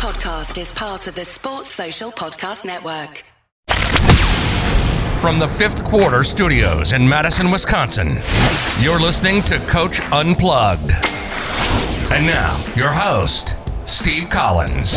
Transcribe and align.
podcast 0.00 0.58
is 0.58 0.72
part 0.72 1.06
of 1.08 1.14
the 1.14 1.26
Sports 1.26 1.68
Social 1.68 2.10
Podcast 2.10 2.64
Network. 2.64 3.22
From 5.20 5.38
the 5.38 5.46
fifth 5.46 5.84
quarter 5.84 6.24
studios 6.24 6.94
in 6.94 7.06
Madison, 7.06 7.50
Wisconsin, 7.50 8.18
you're 8.80 8.98
listening 8.98 9.42
to 9.42 9.58
Coach 9.66 10.00
Unplugged. 10.10 10.90
And 12.12 12.26
now, 12.26 12.64
your 12.74 12.88
host, 12.88 13.58
Steve 13.84 14.30
Collins. 14.30 14.96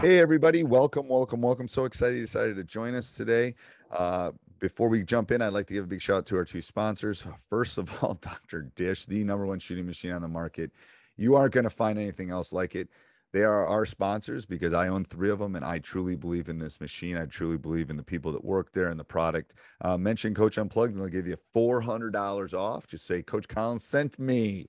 Hey, 0.00 0.18
everybody. 0.18 0.64
Welcome, 0.64 1.06
welcome, 1.06 1.40
welcome. 1.40 1.68
So 1.68 1.84
excited 1.84 2.16
you 2.16 2.22
decided 2.22 2.56
to 2.56 2.64
join 2.64 2.96
us 2.96 3.14
today. 3.14 3.54
Uh, 3.92 4.32
before 4.58 4.88
we 4.88 5.04
jump 5.04 5.30
in, 5.30 5.40
I'd 5.40 5.52
like 5.52 5.68
to 5.68 5.74
give 5.74 5.84
a 5.84 5.86
big 5.86 6.00
shout 6.00 6.16
out 6.16 6.26
to 6.26 6.36
our 6.36 6.44
two 6.44 6.62
sponsors. 6.62 7.24
First 7.48 7.78
of 7.78 8.02
all, 8.02 8.14
Dr. 8.20 8.62
Dish, 8.74 9.06
the 9.06 9.22
number 9.22 9.46
one 9.46 9.60
shooting 9.60 9.86
machine 9.86 10.10
on 10.10 10.22
the 10.22 10.28
market. 10.28 10.72
You 11.16 11.34
aren't 11.34 11.54
going 11.54 11.64
to 11.64 11.70
find 11.70 11.98
anything 11.98 12.30
else 12.30 12.52
like 12.52 12.74
it. 12.74 12.88
They 13.32 13.42
are 13.42 13.66
our 13.66 13.84
sponsors 13.84 14.46
because 14.46 14.72
I 14.72 14.88
own 14.88 15.04
three 15.04 15.30
of 15.30 15.40
them 15.40 15.56
and 15.56 15.64
I 15.64 15.78
truly 15.78 16.16
believe 16.16 16.48
in 16.48 16.58
this 16.58 16.80
machine. 16.80 17.16
I 17.16 17.26
truly 17.26 17.58
believe 17.58 17.90
in 17.90 17.96
the 17.96 18.02
people 18.02 18.32
that 18.32 18.44
work 18.44 18.72
there 18.72 18.88
and 18.88 18.98
the 18.98 19.04
product. 19.04 19.52
Uh, 19.80 19.98
mention 19.98 20.34
Coach 20.34 20.56
Unplugged 20.56 20.94
and 20.94 21.00
they'll 21.02 21.08
give 21.08 21.26
you 21.26 21.36
$400 21.54 22.54
off. 22.54 22.86
Just 22.86 23.06
say, 23.06 23.22
Coach 23.22 23.48
Collins 23.48 23.84
sent 23.84 24.18
me. 24.18 24.68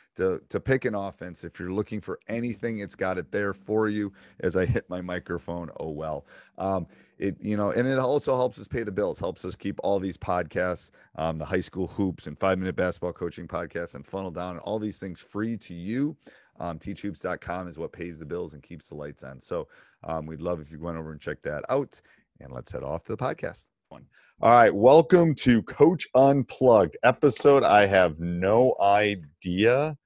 to 0.17 0.41
to 0.49 0.59
pick 0.59 0.85
an 0.85 0.95
offense. 0.95 1.43
If 1.43 1.59
you're 1.59 1.71
looking 1.71 2.01
for 2.01 2.19
anything, 2.27 2.79
it's 2.79 2.95
got 2.95 3.17
it 3.17 3.31
there 3.31 3.53
for 3.53 3.89
you. 3.89 4.11
As 4.39 4.55
I 4.55 4.65
hit 4.65 4.89
my 4.89 5.01
microphone, 5.01 5.69
oh 5.79 5.89
well. 5.89 6.25
Um, 6.57 6.87
it 7.17 7.37
you 7.39 7.55
know, 7.57 7.71
and 7.71 7.87
it 7.87 7.99
also 7.99 8.35
helps 8.35 8.59
us 8.59 8.67
pay 8.67 8.83
the 8.83 8.91
bills. 8.91 9.19
Helps 9.19 9.45
us 9.45 9.55
keep 9.55 9.79
all 9.83 9.99
these 9.99 10.17
podcasts, 10.17 10.91
um, 11.15 11.37
the 11.37 11.45
high 11.45 11.61
school 11.61 11.87
hoops 11.87 12.27
and 12.27 12.37
five 12.39 12.57
minute 12.57 12.75
basketball 12.75 13.13
coaching 13.13 13.47
podcasts, 13.47 13.95
and 13.95 14.05
funnel 14.05 14.31
down, 14.31 14.51
and 14.51 14.59
all 14.61 14.79
these 14.79 14.99
things 14.99 15.19
free 15.19 15.57
to 15.57 15.73
you. 15.73 16.15
Um, 16.59 16.77
teachhoops.com 16.77 17.67
is 17.67 17.77
what 17.79 17.91
pays 17.91 18.19
the 18.19 18.25
bills 18.25 18.53
and 18.53 18.61
keeps 18.61 18.89
the 18.89 18.95
lights 18.95 19.23
on. 19.23 19.41
So 19.41 19.67
um, 20.03 20.27
we'd 20.27 20.41
love 20.41 20.59
if 20.59 20.71
you 20.71 20.79
went 20.79 20.97
over 20.97 21.11
and 21.11 21.19
check 21.19 21.41
that 21.43 21.63
out. 21.69 21.99
And 22.39 22.51
let's 22.51 22.71
head 22.71 22.83
off 22.83 23.03
to 23.05 23.15
the 23.15 23.17
podcast. 23.17 23.65
All 24.43 24.49
right, 24.49 24.73
welcome 24.73 25.35
to 25.35 25.61
Coach 25.63 26.07
Unplugged 26.15 26.97
episode. 27.03 27.63
I 27.63 27.85
have 27.85 28.19
no 28.19 28.75
idea 28.81 29.97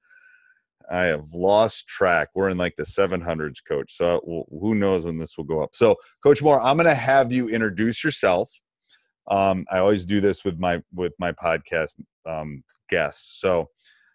I 0.90 1.04
have 1.04 1.32
lost 1.32 1.88
track. 1.88 2.28
We're 2.34 2.50
in 2.50 2.58
like 2.58 2.76
the 2.76 2.84
700s, 2.84 3.58
coach. 3.66 3.96
So 3.96 4.44
who 4.50 4.74
knows 4.74 5.04
when 5.04 5.18
this 5.18 5.36
will 5.36 5.44
go 5.44 5.60
up. 5.60 5.70
So, 5.74 5.96
Coach 6.22 6.42
Moore, 6.42 6.60
I'm 6.60 6.76
going 6.76 6.86
to 6.86 6.94
have 6.94 7.32
you 7.32 7.48
introduce 7.48 8.04
yourself. 8.04 8.50
Um, 9.28 9.64
I 9.70 9.78
always 9.78 10.04
do 10.04 10.20
this 10.20 10.44
with 10.44 10.58
my 10.58 10.82
with 10.94 11.12
my 11.18 11.32
podcast 11.32 11.94
um, 12.26 12.62
guests. 12.88 13.40
So, 13.40 13.68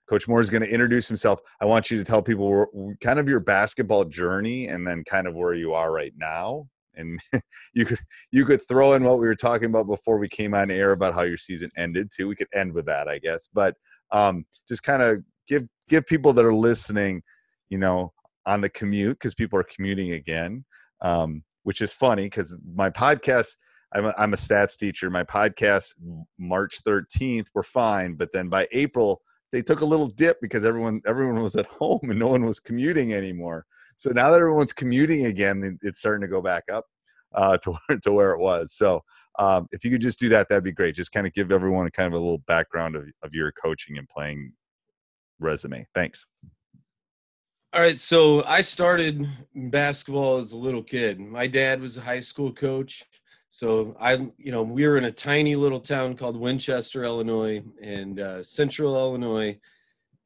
Coach 0.08 0.28
Moore 0.28 0.42
is 0.42 0.50
going 0.50 0.64
to 0.64 0.70
introduce 0.70 1.08
himself. 1.08 1.40
I 1.62 1.66
want 1.66 1.90
you 1.90 1.98
to 1.98 2.04
tell 2.04 2.22
people 2.22 2.96
kind 3.02 3.20
of 3.20 3.30
your 3.30 3.40
basketball 3.40 4.06
journey 4.06 4.68
and 4.68 4.86
then 4.86 5.04
kind 5.06 5.28
of 5.28 5.36
where 5.36 5.54
you 5.54 5.74
are 5.74 5.92
right 5.92 6.14
now. 6.18 6.68
And 6.96 7.20
you 7.74 7.86
could 7.86 8.00
you 8.32 8.46
could 8.46 8.66
throw 8.68 8.94
in 8.94 9.04
what 9.04 9.20
we 9.20 9.28
were 9.28 9.36
talking 9.36 9.68
about 9.68 9.88
before 9.88 10.18
we 10.18 10.28
came 10.28 10.54
on 10.54 10.70
air 10.70 10.92
about 10.92 11.14
how 11.14 11.22
your 11.22 11.38
season 11.38 11.72
ended 11.78 12.12
too. 12.14 12.28
We 12.28 12.36
could 12.36 12.50
end 12.54 12.74
with 12.74 12.86
that, 12.88 13.08
I 13.08 13.20
guess. 13.20 13.48
But 13.54 13.76
um, 14.12 14.46
just 14.68 14.84
kind 14.84 15.02
of 15.02 15.24
give 15.52 15.68
give 15.90 16.06
people 16.08 16.34
that 16.34 16.46
are 16.46 16.54
listening, 16.54 17.22
you 17.70 17.78
know, 17.78 18.14
on 18.46 18.62
the 18.62 18.70
commute 18.70 19.20
because 19.20 19.36
people 19.36 19.60
are 19.60 19.64
commuting 19.76 20.14
again, 20.14 20.66
um, 21.02 21.44
which 21.64 21.82
is 21.82 21.94
funny 21.94 22.24
because 22.24 22.58
my 22.74 22.90
podcast. 22.90 23.58
I'm 23.94 24.06
a, 24.06 24.14
I'm 24.18 24.34
a 24.34 24.38
stats 24.38 24.78
teacher. 24.78 25.10
My 25.10 25.26
podcast 25.26 25.96
March 26.40 26.80
13th 26.88 27.48
were 27.54 27.62
fine, 27.62 28.16
but 28.16 28.30
then 28.32 28.48
by 28.48 28.66
April 28.72 29.22
they 29.52 29.62
took 29.62 29.82
a 29.82 29.86
little 29.86 30.08
dip 30.08 30.38
because 30.42 30.64
everyone 30.64 31.02
everyone 31.06 31.44
was 31.44 31.58
at 31.58 31.66
home 31.80 32.00
and 32.04 32.18
no 32.18 32.28
one 32.28 32.46
was 32.46 32.62
commuting 32.62 33.14
anymore. 33.14 33.66
So 33.98 34.12
now 34.12 34.32
that 34.32 34.40
everyone's 34.40 34.72
commuting 34.72 35.26
again, 35.26 35.78
it's 35.82 36.00
starting 36.00 36.22
to 36.22 36.28
go 36.30 36.42
back 36.42 36.64
up 36.72 36.86
uh, 37.36 37.58
to 37.58 37.76
to 38.04 38.14
where 38.14 38.32
it 38.32 38.40
was. 38.40 38.74
So 38.74 39.02
um, 39.40 39.68
if 39.72 39.84
you 39.84 39.92
could 39.92 40.02
just 40.02 40.20
do 40.20 40.30
that, 40.30 40.48
that'd 40.48 40.64
be 40.64 40.72
great. 40.72 40.96
Just 40.96 41.12
kind 41.12 41.28
of 41.28 41.34
give 41.34 41.52
everyone 41.52 41.90
kind 41.92 42.08
of 42.08 42.14
a 42.14 42.24
little 42.24 42.44
background 42.48 42.96
of, 42.96 43.04
of 43.24 43.34
your 43.34 43.52
coaching 43.62 43.98
and 43.98 44.08
playing 44.08 44.54
resume. 45.42 45.86
Thanks. 45.94 46.26
All 47.74 47.82
right, 47.82 47.98
so 47.98 48.44
I 48.46 48.62
started 48.62 49.28
basketball 49.56 50.38
as 50.38 50.52
a 50.52 50.58
little 50.58 50.84
kid. 50.84 51.20
My 51.20 51.48
dad 51.48 51.80
was 51.80 51.96
a 51.98 52.02
high 52.02 52.20
school 52.20 52.52
coach. 52.52 53.04
So 53.48 53.96
I, 54.00 54.14
you 54.38 54.52
know, 54.52 54.62
we 54.64 54.88
were 54.88 54.98
in 54.98 55.06
a 55.06 55.12
tiny 55.12 55.56
little 55.56 55.80
town 55.82 56.16
called 56.16 56.38
Winchester, 56.38 57.04
Illinois, 57.04 57.62
and 57.82 58.20
uh, 58.20 58.44
Central 58.44 58.96
Illinois. 58.96 59.60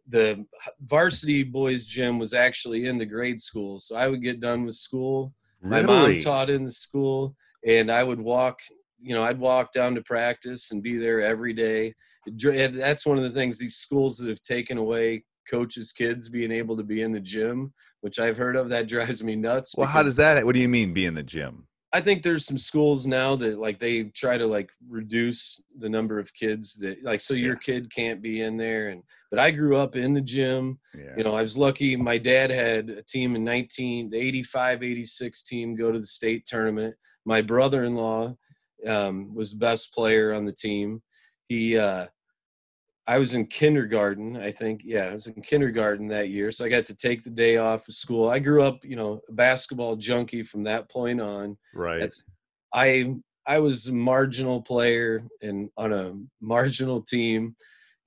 The 0.10 0.46
varsity 0.82 1.42
boys 1.44 1.86
gym 1.86 2.20
was 2.20 2.34
actually 2.34 2.86
in 2.86 3.00
the 3.00 3.06
grade 3.06 3.42
school, 3.42 3.80
so 3.80 3.96
I 3.96 4.08
would 4.08 4.22
get 4.22 4.40
done 4.40 4.64
with 4.64 4.76
school. 4.76 5.34
Really? 5.62 5.86
My 5.86 5.94
mom 5.94 6.20
taught 6.22 6.52
in 6.52 6.66
the 6.66 6.72
school, 6.72 7.36
and 7.66 7.92
I 7.92 8.04
would 8.04 8.22
walk. 8.22 8.60
You 9.06 9.16
know, 9.16 9.24
I'd 9.24 9.40
walk 9.40 9.72
down 9.72 9.96
to 9.96 10.02
practice 10.02 10.72
and 10.72 10.82
be 10.82 10.98
there 10.98 11.22
every 11.22 11.54
day 11.54 11.94
that's 12.28 13.06
one 13.06 13.18
of 13.18 13.24
the 13.24 13.30
things 13.30 13.58
these 13.58 13.78
schools 13.78 14.18
that 14.18 14.30
have 14.30 14.42
taken 14.42 14.78
away 14.78 15.24
coaches 15.50 15.92
kids 15.92 16.28
being 16.28 16.52
able 16.52 16.76
to 16.76 16.84
be 16.84 17.02
in 17.02 17.12
the 17.12 17.20
gym 17.20 17.74
which 18.02 18.20
i've 18.20 18.38
heard 18.38 18.56
of 18.56 18.70
that 18.70 18.88
drives 18.90 19.24
me 19.24 19.36
nuts 19.36 19.76
well 19.78 19.88
how 19.88 20.04
does 20.04 20.16
that 20.16 20.44
what 20.46 20.56
do 20.56 20.62
you 20.62 20.70
mean 20.70 20.94
be 20.94 21.06
in 21.06 21.14
the 21.14 21.24
gym 21.24 21.68
i 21.94 22.02
think 22.02 22.24
there's 22.24 22.46
some 22.46 22.58
schools 22.58 23.06
now 23.06 23.36
that 23.36 23.60
like 23.60 23.80
they 23.80 24.04
try 24.16 24.38
to 24.38 24.48
like 24.48 24.70
reduce 24.90 25.62
the 25.78 25.90
number 25.90 26.18
of 26.18 26.34
kids 26.34 26.74
that 26.76 27.04
like 27.04 27.22
so 27.22 27.34
your 27.34 27.54
yeah. 27.54 27.60
kid 27.60 27.94
can't 27.94 28.22
be 28.22 28.42
in 28.42 28.58
there 28.58 28.90
and 28.90 29.04
but 29.30 29.40
i 29.40 29.52
grew 29.52 29.78
up 29.78 29.96
in 29.96 30.14
the 30.14 30.22
gym 30.22 30.80
yeah. 30.98 31.14
you 31.16 31.24
know 31.24 31.36
i 31.36 31.42
was 31.42 31.56
lucky 31.56 31.96
my 31.96 32.18
dad 32.18 32.50
had 32.50 32.90
a 32.90 33.04
team 33.04 33.36
in 33.36 33.44
19 33.44 34.10
the 34.10 34.18
85 34.18 34.82
86 34.84 35.44
team 35.44 35.76
go 35.76 35.92
to 35.92 36.00
the 36.00 36.08
state 36.08 36.46
tournament 36.48 36.96
my 37.28 37.42
brother-in-law 37.42 38.36
um, 38.88 39.34
was 39.34 39.52
the 39.52 39.58
best 39.58 39.94
player 39.94 40.34
on 40.34 40.46
the 40.46 40.52
team 40.52 41.02
he 41.48 41.78
uh 41.78 42.06
I 43.08 43.20
was 43.20 43.36
in 43.36 43.46
kindergarten, 43.46 44.36
I 44.36 44.50
think. 44.50 44.82
Yeah, 44.84 45.04
I 45.04 45.14
was 45.14 45.28
in 45.28 45.40
kindergarten 45.42 46.08
that 46.08 46.30
year. 46.30 46.52
So 46.52 46.66
I 46.66 46.70
got 46.70 46.88
to 46.88 46.96
take 46.96 47.24
the 47.24 47.30
day 47.30 47.58
off 47.58 47.88
of 47.88 47.94
school. 47.94 48.28
I 48.30 48.40
grew 48.40 48.64
up, 48.64 48.84
you 48.84 48.96
know, 48.96 49.22
a 49.30 49.32
basketball 49.32 49.96
junkie 49.96 50.42
from 50.42 50.64
that 50.64 50.90
point 50.90 51.22
on. 51.22 51.56
Right. 51.76 52.00
That's, 52.00 52.26
I 52.74 53.14
I 53.46 53.60
was 53.60 53.88
a 53.88 53.94
marginal 53.94 54.60
player 54.60 55.24
and 55.44 55.70
on 55.78 55.94
a 55.94 56.14
marginal 56.42 57.00
team, 57.00 57.56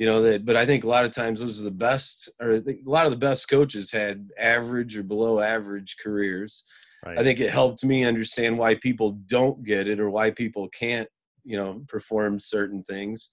you 0.01 0.07
know, 0.07 0.21
that 0.23 0.45
but 0.45 0.57
I 0.57 0.67
think 0.67 0.83
a 0.83 0.89
lot 0.89 1.05
of 1.05 1.13
times 1.13 1.39
those 1.39 1.61
are 1.61 1.65
the 1.65 1.71
best 1.71 2.29
or 2.41 2.55
a 2.55 2.63
lot 2.85 3.07
of 3.07 3.13
the 3.13 3.17
best 3.17 3.49
coaches 3.49 3.93
had 3.93 4.29
average 4.37 4.97
or 4.97 5.05
below 5.05 5.39
average 5.39 5.97
careers. 6.03 6.65
Right. 7.05 7.19
I 7.19 7.23
think 7.23 7.41
it 7.41 7.51
helped 7.51 7.85
me 7.85 8.05
understand 8.05 8.59
why 8.59 8.75
people 8.75 9.13
don't 9.27 9.65
get 9.65 9.89
it 9.89 10.01
or 10.01 10.11
why 10.11 10.31
people 10.31 10.69
can't, 10.69 11.09
you 11.45 11.57
know, 11.57 11.83
perform 11.89 12.41
certain 12.41 12.83
things 12.83 13.31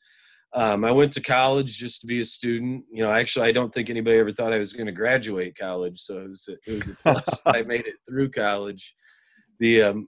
um, 0.56 0.86
I 0.86 0.92
went 0.92 1.12
to 1.14 1.22
college 1.22 1.78
just 1.78 2.02
to 2.02 2.08
be 2.08 2.22
a 2.22 2.26
student. 2.26 2.86
You 2.90 3.04
know, 3.04 3.12
actually, 3.12 3.48
I 3.48 3.52
don't 3.52 3.74
think 3.74 3.90
anybody 3.90 4.18
ever 4.18 4.32
thought 4.32 4.54
I 4.54 4.58
was 4.58 4.72
going 4.72 4.86
to 4.86 4.94
graduate 4.94 5.58
college, 5.58 6.00
so 6.00 6.22
it 6.22 6.30
was 6.30 6.48
a, 6.50 6.72
it 6.72 6.76
was 6.76 6.88
a 6.88 6.96
plus. 6.96 7.42
I 7.46 7.62
made 7.64 7.86
it 7.86 7.96
through 8.08 8.32
college. 8.32 8.96
The 9.60 9.84
um, 9.84 10.08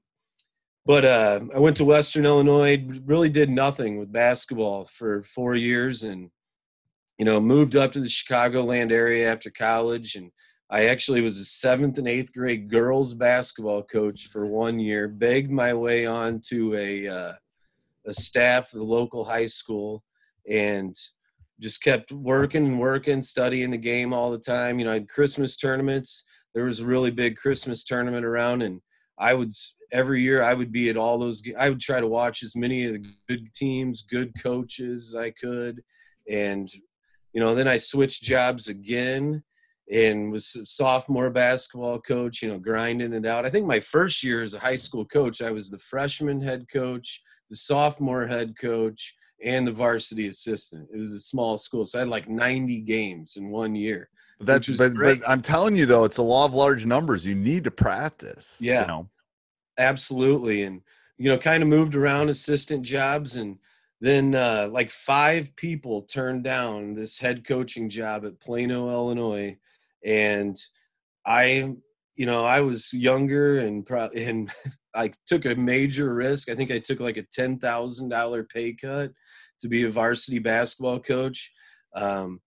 but 0.86 1.04
uh, 1.04 1.42
I 1.54 1.60
went 1.60 1.76
to 1.78 1.86
Western 1.86 2.26
Illinois. 2.26 2.82
Really 3.06 3.28
did 3.28 3.50
nothing 3.50 4.00
with 4.00 4.12
basketball 4.12 4.86
for 4.86 5.22
four 5.24 5.56
years, 5.56 6.04
and 6.04 6.30
you 7.20 7.26
know, 7.26 7.42
moved 7.42 7.76
up 7.76 7.92
to 7.92 8.00
the 8.00 8.08
Chicagoland 8.08 8.92
area 8.92 9.30
after 9.30 9.50
college. 9.50 10.16
And 10.16 10.32
I 10.70 10.88
actually 10.88 11.22
was 11.22 11.40
a 11.40 11.46
seventh 11.46 11.98
and 11.98 12.08
eighth 12.08 12.34
grade 12.34 12.70
girls 12.70 13.14
basketball 13.14 13.84
coach 13.84 14.28
for 14.28 14.46
one 14.46 14.80
year. 14.80 15.08
Begged 15.08 15.50
my 15.50 15.74
way 15.74 16.06
onto 16.06 16.76
a 16.76 17.08
uh, 17.08 17.34
a 18.06 18.14
staff 18.14 18.74
of 18.74 18.80
the 18.80 18.86
local 18.86 19.24
high 19.24 19.46
school 19.46 20.04
and 20.50 20.96
just 21.60 21.82
kept 21.82 22.12
working 22.12 22.66
and 22.66 22.80
working, 22.80 23.22
studying 23.22 23.72
the 23.72 23.78
game 23.78 24.14
all 24.14 24.32
the 24.32 24.38
time. 24.38 24.78
You 24.78 24.86
know, 24.86 24.92
I 24.92 24.96
had 24.96 25.10
Christmas 25.10 25.56
tournaments. 25.56 26.24
There 26.54 26.66
was 26.66 26.82
a 26.82 26.86
really 26.86 27.12
big 27.12 27.38
Christmas 27.38 27.84
tournament 27.84 28.26
around, 28.26 28.62
and 28.62 28.82
I 29.18 29.34
would 29.34 29.54
every 29.92 30.22
year 30.22 30.44
I 30.44 30.54
would 30.54 30.72
be 30.72 30.90
at 30.90 30.98
all 30.98 31.18
those. 31.18 31.42
I 31.58 31.70
would 31.70 31.80
try 31.80 32.00
to 32.00 32.08
watch 32.08 32.44
as 32.44 32.56
many 32.56 32.86
of 32.86 32.94
the 32.94 33.06
good 33.28 33.54
teams, 33.54 34.02
good 34.02 34.34
coaches 34.42 35.16
I 35.18 35.32
could, 35.32 35.82
and 36.30 36.70
you 37.34 37.40
know, 37.40 37.56
then 37.56 37.68
I 37.68 37.78
switched 37.78 38.24
jobs 38.24 38.68
again, 38.68 39.44
and 39.92 40.32
was 40.32 40.56
a 40.56 40.66
sophomore 40.66 41.30
basketball 41.30 42.00
coach, 42.00 42.42
you 42.42 42.50
know, 42.50 42.60
grinding 42.60 43.14
it 43.14 43.26
out. 43.26 43.46
I 43.46 43.50
think 43.50 43.66
my 43.66 43.80
first 43.80 44.24
year 44.24 44.42
as 44.42 44.54
a 44.54 44.60
high 44.60 44.76
school 44.76 45.06
coach, 45.06 45.42
I 45.42 45.52
was 45.52 45.70
the 45.70 45.80
freshman 45.80 46.42
head 46.42 46.66
coach, 46.72 47.22
the 47.50 47.56
sophomore 47.56 48.28
head 48.28 48.56
coach, 48.60 49.16
and 49.44 49.66
the 49.66 49.72
varsity 49.72 50.28
assistant. 50.28 50.90
It 50.94 50.98
was 50.98 51.14
a 51.14 51.20
small 51.20 51.58
school, 51.58 51.86
so 51.86 52.00
I 52.00 52.02
had 52.02 52.10
like 52.10 52.28
90 52.28 52.82
games 52.82 53.38
in 53.38 53.50
one 53.50 53.76
year. 53.76 54.10
That's 54.40 54.78
but, 54.78 54.94
but 54.96 55.20
I'm 55.28 55.42
telling 55.42 55.76
you 55.76 55.86
though, 55.86 56.04
it's 56.04 56.18
a 56.18 56.24
law 56.24 56.46
of 56.46 56.54
large 56.54 56.86
numbers. 56.86 57.26
You 57.26 57.34
need 57.34 57.64
to 57.64 57.72
practice. 57.72 58.60
Yeah, 58.62 58.82
you 58.82 58.88
know? 58.88 59.10
absolutely. 59.78 60.64
And 60.64 60.82
you 61.18 61.32
know, 61.32 61.38
kind 61.38 61.64
of 61.64 61.70
moved 61.70 61.96
around 61.96 62.30
assistant 62.30 62.84
jobs, 62.84 63.38
and 63.38 63.58
then 64.00 64.36
uh, 64.36 64.70
like 64.72 64.92
five 64.92 65.56
people 65.56 66.04
turned 66.04 66.44
down 66.44 66.94
this 66.94 67.18
head 67.18 67.48
coaching 67.48 67.90
job 67.90 68.26
at 68.26 68.40
Plano, 68.40 68.92
Illinois, 68.92 69.58
and 70.08 70.58
I, 71.26 71.76
you 72.16 72.26
know, 72.26 72.46
I 72.46 72.62
was 72.62 72.92
younger 72.94 73.60
and 73.60 73.86
pro- 73.86 74.10
and 74.16 74.50
I 74.96 75.12
took 75.28 75.46
a 75.46 75.54
major 75.54 76.16
risk. 76.16 76.50
I 76.50 76.56
think 76.56 76.72
I 76.72 76.80
took 76.80 77.00
like 77.00 77.18
a 77.18 77.28
ten 77.32 77.60
thousand 77.60 78.10
dollar 78.10 78.44
pay 78.44 78.74
cut 78.74 79.12
to 79.60 79.68
be 79.68 79.84
a 79.84 79.92
varsity 79.92 80.40
basketball 80.40 81.00
coach. 81.00 81.52
Um, 81.96 82.40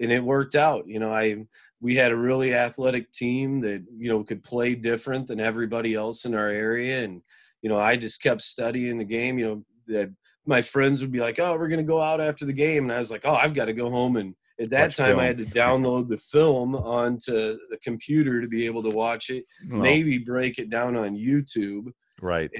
and 0.00 0.12
it 0.12 0.22
worked 0.22 0.54
out. 0.54 0.84
You 0.86 1.00
know, 1.00 1.12
I 1.12 1.44
we 1.80 1.96
had 1.96 2.12
a 2.12 2.16
really 2.16 2.54
athletic 2.54 3.10
team 3.12 3.60
that 3.62 3.84
you 3.96 4.08
know 4.08 4.22
could 4.22 4.44
play 4.44 4.74
different 4.74 5.26
than 5.26 5.40
everybody 5.40 5.94
else 5.94 6.24
in 6.24 6.34
our 6.34 6.48
area, 6.48 7.02
and 7.04 7.20
you 7.62 7.68
know 7.68 7.78
I 7.78 7.96
just 7.96 8.22
kept 8.22 8.42
studying 8.42 8.98
the 8.98 9.04
game. 9.04 9.38
You 9.38 9.46
know, 9.46 9.64
that 9.88 10.10
my 10.46 10.62
friends 10.62 11.00
would 11.00 11.12
be 11.12 11.20
like, 11.20 11.40
"Oh, 11.40 11.56
we're 11.56 11.68
gonna 11.68 11.82
go 11.82 12.00
out 12.00 12.20
after 12.20 12.44
the 12.44 12.52
game," 12.52 12.84
and 12.84 12.92
I 12.92 12.98
was 13.00 13.10
like, 13.10 13.22
"Oh, 13.24 13.34
I've 13.34 13.54
got 13.54 13.66
to 13.66 13.72
go 13.72 13.90
home." 13.90 14.16
And 14.16 14.34
at 14.60 14.70
that 14.70 14.88
watch 14.88 14.96
time, 14.96 15.06
film. 15.08 15.20
I 15.20 15.24
had 15.24 15.38
to 15.38 15.44
download 15.44 16.08
the 16.08 16.18
film 16.18 16.74
onto 16.74 17.32
the 17.32 17.78
computer 17.82 18.40
to 18.40 18.48
be 18.48 18.66
able 18.66 18.82
to 18.82 18.90
watch 18.90 19.30
it. 19.30 19.44
Well, 19.68 19.80
maybe 19.80 20.18
break 20.18 20.58
it 20.58 20.70
down 20.70 20.96
on 20.96 21.16
YouTube. 21.16 21.92
Right. 22.20 22.50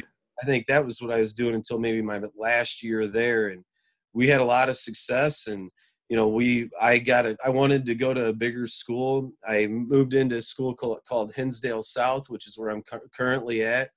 I 0.41 0.47
think 0.47 0.67
that 0.67 0.85
was 0.85 1.03
what 1.03 1.13
I 1.13 1.21
was 1.21 1.33
doing 1.33 1.55
until 1.55 1.79
maybe 1.79 2.01
my 2.01 2.21
last 2.37 2.83
year 2.83 3.07
there, 3.09 3.49
and 3.49 3.65
we 4.13 4.29
had 4.29 4.41
a 4.41 4.45
lot 4.45 4.69
of 4.69 4.77
success 4.77 5.47
and 5.47 5.71
you 6.09 6.17
know 6.17 6.29
we 6.29 6.69
i 6.81 6.99
got 6.99 7.27
it 7.27 7.37
i 7.45 7.49
wanted 7.49 7.85
to 7.87 7.95
go 7.95 8.15
to 8.15 8.27
a 8.27 8.33
bigger 8.33 8.67
school 8.67 9.31
i 9.47 9.67
moved 9.67 10.15
into 10.15 10.39
a 10.39 10.43
school 10.43 10.75
called, 10.75 11.01
called 11.09 11.33
hinsdale 11.35 11.83
south 11.83 12.29
which 12.29 12.47
is 12.47 12.57
where 12.59 12.71
i'm 12.71 12.83
cu- 12.83 13.09
currently 13.17 13.63
at 13.63 13.91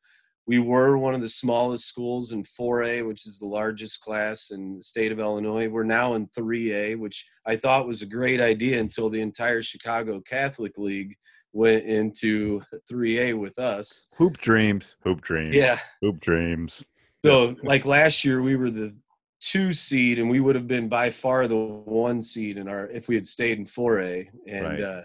we 0.48 0.60
were 0.60 0.98
one 0.98 1.14
of 1.14 1.22
the 1.22 1.30
smallest 1.30 1.88
schools 1.88 2.32
in 2.32 2.44
4a 2.44 3.06
which 3.06 3.26
is 3.26 3.40
the 3.40 3.48
largest 3.48 4.02
class 4.02 4.52
in 4.52 4.78
the 4.78 4.84
state 4.84 5.12
of 5.12 5.20
illinois 5.20 5.68
we're 5.68 5.84
now 5.84 6.14
in 6.16 6.28
3a 6.28 6.98
which 6.98 7.26
i 7.46 7.56
thought 7.56 7.88
was 7.88 8.02
a 8.02 8.08
great 8.08 8.42
idea 8.42 8.80
until 8.80 9.10
the 9.10 9.22
entire 9.22 9.62
chicago 9.62 10.22
catholic 10.22 10.78
league 10.78 11.16
went 11.54 11.86
into 11.86 12.62
3a 12.92 13.38
with 13.38 13.58
us 13.60 14.08
hoop 14.18 14.38
dreams 14.38 14.96
hoop 15.04 15.22
dreams 15.22 15.56
yeah 15.56 15.80
hoop 16.02 16.20
dreams 16.20 16.84
so 17.24 17.56
like 17.64 17.86
last 17.86 18.24
year 18.24 18.42
we 18.42 18.56
were 18.56 18.72
the 18.72 18.96
two 19.42 19.74
seed, 19.74 20.20
and 20.20 20.30
we 20.30 20.40
would 20.40 20.56
have 20.56 20.68
been 20.68 20.88
by 20.88 21.10
far 21.10 21.48
the 21.48 21.58
one 21.58 22.22
seed 22.22 22.58
in 22.58 22.68
our 22.68 22.88
if 22.88 23.08
we 23.08 23.16
had 23.16 23.28
stayed 23.28 23.58
in 23.58 23.66
4A. 23.66 24.28
And 24.48 24.66
right. 24.66 24.82
uh, 24.82 25.02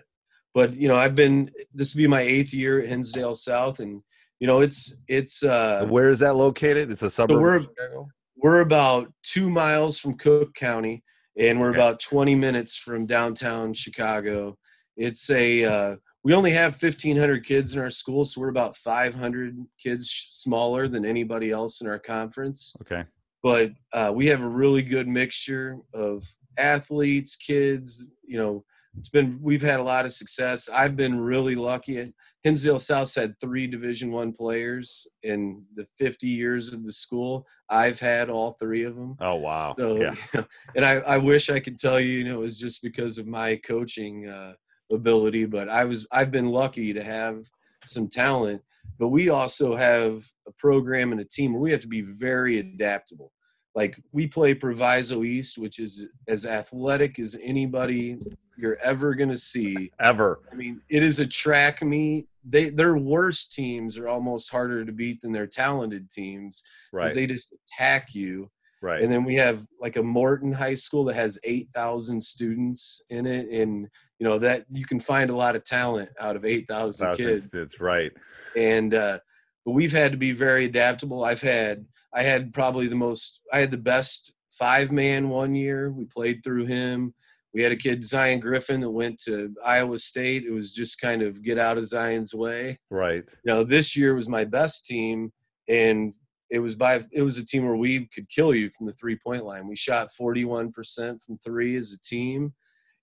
but 0.55 0.75
you 0.75 0.89
know, 0.89 0.97
I've 0.97 1.15
been 1.15 1.51
this 1.75 1.95
would 1.95 1.99
be 1.99 2.07
my 2.07 2.21
eighth 2.21 2.55
year 2.55 2.81
at 2.81 2.89
Hinsdale 2.89 3.35
South, 3.35 3.81
and 3.81 4.03
you 4.41 4.47
know, 4.47 4.61
it's 4.61 4.97
it's. 5.09 5.43
uh 5.43 5.87
Where 5.89 6.11
is 6.11 6.19
that 6.21 6.35
located? 6.35 6.91
It's 6.91 7.03
a 7.03 7.11
suburb. 7.11 7.65
So 7.65 7.71
we're, 7.95 8.05
we're 8.37 8.61
about 8.61 9.13
two 9.23 9.51
miles 9.51 9.99
from 9.99 10.15
Cook 10.15 10.55
County, 10.55 11.03
and 11.39 11.61
we're 11.61 11.71
okay. 11.71 11.79
about 11.79 12.01
20 12.01 12.35
minutes 12.35 12.77
from 12.77 13.07
downtown 13.07 13.73
Chicago. 13.75 14.57
It's 14.97 15.29
a 15.31 15.65
uh, 15.65 15.97
we 16.25 16.35
only 16.35 16.51
have 16.53 16.73
1500 16.73 17.45
kids 17.45 17.75
in 17.75 17.81
our 17.81 17.91
school 17.91 18.25
so 18.25 18.41
we're 18.41 18.49
about 18.49 18.77
500 18.77 19.57
kids 19.81 20.29
smaller 20.33 20.89
than 20.89 21.05
anybody 21.05 21.53
else 21.53 21.81
in 21.81 21.87
our 21.87 22.01
conference 22.01 22.75
okay 22.81 23.05
but 23.47 23.71
uh, 23.93 24.11
we 24.13 24.27
have 24.27 24.41
a 24.41 24.49
really 24.49 24.83
good 24.83 25.07
mixture 25.07 25.79
of 25.95 26.25
athletes, 26.59 27.37
kids. 27.37 28.07
You 28.27 28.39
know, 28.39 28.65
it's 28.99 29.09
been 29.09 29.39
we've 29.41 29.63
had 29.63 29.81
a 29.81 29.85
lot 29.85 30.05
of 30.05 30.13
success. 30.13 30.69
I've 30.69 30.97
been 30.97 31.21
really 31.21 31.55
lucky. 31.55 32.13
Hinsdale 32.47 32.79
South's 32.79 33.17
had 33.17 33.37
three 33.41 33.67
Division 33.67 34.13
One 34.13 34.33
players 34.33 35.05
in 35.25 35.65
the 35.75 35.85
50 35.99 36.29
years 36.29 36.73
of 36.73 36.85
the 36.85 36.93
school. 36.93 37.45
I've 37.69 37.99
had 37.99 38.31
all 38.31 38.53
three 38.53 38.85
of 38.85 38.95
them. 38.95 39.17
Oh 39.19 39.35
wow! 39.35 39.75
So, 39.77 39.97
yeah. 39.97 40.15
You 40.15 40.19
know, 40.41 40.47
and 40.77 40.85
I, 40.85 40.93
I 40.99 41.19
wish 41.19 41.51
I 41.51 41.59
could 41.59 41.77
tell 41.77 41.99
you, 41.99 42.19
you 42.19 42.25
know, 42.25 42.37
it 42.37 42.45
was 42.45 42.57
just 42.57 42.85
because 42.85 43.19
of 43.19 43.27
my 43.27 43.57
coaching 43.57 44.29
uh, 44.29 44.53
ability, 44.93 45.47
but 45.47 45.69
I 45.69 45.83
was 45.87 46.07
I've 46.13 46.31
been 46.31 46.47
lucky 46.47 46.93
to 46.93 47.03
have 47.03 47.43
some 47.85 48.09
talent. 48.09 48.63
But 48.97 49.09
we 49.09 49.29
also 49.29 49.75
have 49.75 50.23
a 50.47 50.53
program 50.57 51.11
and 51.11 51.21
a 51.21 51.25
team 51.25 51.53
where 51.53 51.61
we 51.61 51.73
have 51.73 51.81
to 51.81 51.89
be 51.89 52.03
very 52.03 52.61
adaptable 52.61 53.33
like 53.77 54.01
we 54.11 54.27
play 54.27 54.55
Proviso 54.55 55.23
East, 55.23 55.59
which 55.59 55.79
is 55.79 56.07
as 56.27 56.47
athletic 56.47 57.19
as 57.19 57.37
anybody 57.43 58.17
you're 58.57 58.79
ever 58.79 59.15
gonna 59.15 59.37
see. 59.37 59.93
Ever. 60.01 60.41
I 60.51 60.55
mean, 60.55 60.81
it 60.89 61.03
is 61.03 61.21
a 61.21 61.27
track 61.27 61.83
meet. 61.83 62.27
They 62.49 62.71
their 62.71 62.97
worst 62.97 63.53
teams 63.53 63.99
are 63.99 64.09
almost 64.09 64.51
harder 64.51 64.85
to 64.85 64.93
beat 64.93 65.21
than 65.23 65.33
their 65.33 65.47
talented 65.47 66.11
teams 66.11 66.63
because 66.93 67.09
right. 67.09 67.15
they 67.15 67.27
just 67.27 67.53
attack 67.53 68.15
you. 68.15 68.51
Right. 68.83 69.03
And 69.03 69.11
then 69.11 69.25
we 69.25 69.35
have 69.37 69.67
like 69.81 69.97
a 69.97 70.03
Morton 70.03 70.53
High 70.53 70.75
School 70.75 71.05
that 71.05 71.17
has 71.17 71.39
eight 71.45 71.69
thousand 71.75 72.23
students 72.23 73.03
in 73.11 73.27
it, 73.27 73.49
and 73.49 73.89
you 74.19 74.27
know 74.29 74.39
that 74.39 74.65
you 74.71 74.85
can 74.85 75.01
find 75.01 75.31
a 75.31 75.37
lot 75.37 75.57
of 75.57 75.65
talent 75.65 76.11
out 76.21 76.37
of 76.37 76.45
eight 76.45 76.67
thousand 76.69 77.17
kids. 77.17 77.49
That's 77.49 77.81
right. 77.81 78.13
And 78.57 78.95
uh, 78.95 79.19
but 79.65 79.73
we've 79.73 79.93
had 79.93 80.13
to 80.13 80.19
be 80.19 80.33
very 80.33 80.67
adaptable. 80.67 81.25
I've 81.25 81.41
had 81.41 81.87
I 82.17 82.23
had 82.23 82.55
probably 82.55 82.89
the 82.89 82.97
most, 82.97 83.43
I 83.53 83.61
had 83.61 83.71
the 83.71 83.77
best 83.77 84.33
five 84.49 84.91
man 84.91 85.29
one 85.29 85.55
year. 85.55 85.93
We 85.93 86.07
played 86.07 86.43
through 86.43 86.65
him. 86.65 87.15
We 87.57 87.63
had 87.63 87.73
a 87.73 87.77
kid, 87.77 88.05
Zion 88.05 88.41
Griffin, 88.41 88.81
that 88.81 88.91
went 88.91 89.19
to 89.23 89.51
Iowa 89.65 89.97
State. 89.97 90.45
It 90.45 90.51
was 90.51 90.75
just 90.75 91.01
kind 91.01 91.23
of 91.23 91.43
get 91.43 91.59
out 91.59 91.79
of 91.79 91.87
Zion's 91.87 92.35
way. 92.35 92.79
Right. 92.91 93.25
Now, 93.47 93.63
this 93.63 93.97
year 93.97 94.15
was 94.15 94.29
my 94.29 94.45
best 94.45 94.85
team, 94.85 95.33
and 95.67 96.13
it 96.51 96.59
was 96.59 96.75
by 96.75 97.03
it 97.13 97.23
was 97.23 97.39
a 97.39 97.47
team 97.47 97.65
where 97.65 97.77
we 97.77 98.09
could 98.15 98.29
kill 98.29 98.55
you 98.55 98.69
from 98.69 98.87
the 98.87 98.93
three 98.93 99.17
point 99.17 99.47
line. 99.47 99.67
We 99.67 99.75
shot 99.75 100.11
41% 100.21 101.25
from 101.25 101.39
three 101.39 101.79
as 101.79 101.95
a 101.95 102.01
team 102.07 102.53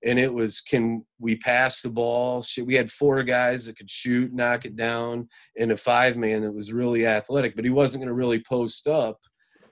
and 0.06 0.20
it 0.20 0.32
was 0.32 0.62
can 0.62 1.04
we 1.20 1.36
pass 1.36 1.82
the 1.82 1.90
ball 1.90 2.46
we 2.66 2.76
had 2.76 2.92
four 2.92 3.24
guys 3.24 3.66
that 3.66 3.78
could 3.78 3.90
shoot 3.90 4.34
knock 4.34 4.66
it 4.66 4.76
down 4.76 5.28
and 5.58 5.72
a 5.72 5.78
five 5.78 6.18
man 6.18 6.42
that 6.42 6.52
was 6.52 6.74
really 6.74 7.08
athletic 7.08 7.56
but 7.56 7.64
he 7.64 7.72
wasn't 7.72 8.02
going 8.02 8.08
to 8.10 8.14
really 8.14 8.44
post 8.48 8.88
up 8.88 9.18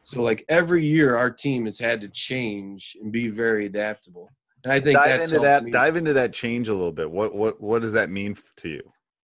so 0.02 0.24
like 0.24 0.46
every 0.48 0.86
year 0.86 1.18
our 1.18 1.30
team 1.30 1.66
has 1.66 1.78
had 1.78 2.00
to 2.00 2.08
change 2.08 2.96
and 3.02 3.12
be 3.12 3.28
very 3.28 3.66
adaptable 3.66 4.30
and 4.64 4.74
i 4.74 4.80
think 4.80 4.98
dive 4.98 5.22
into 5.22 5.40
that 5.40 5.64
me. 5.64 5.72
dive 5.72 5.98
into 5.98 6.14
that 6.14 6.34
change 6.34 6.68
a 6.68 6.74
little 6.74 6.92
bit. 6.92 7.10
What 7.10 7.34
what 7.34 7.62
what 7.62 7.82
does 7.82 7.94
that 7.94 8.10
mean 8.10 8.36
to 8.58 8.70
you? 8.70 8.82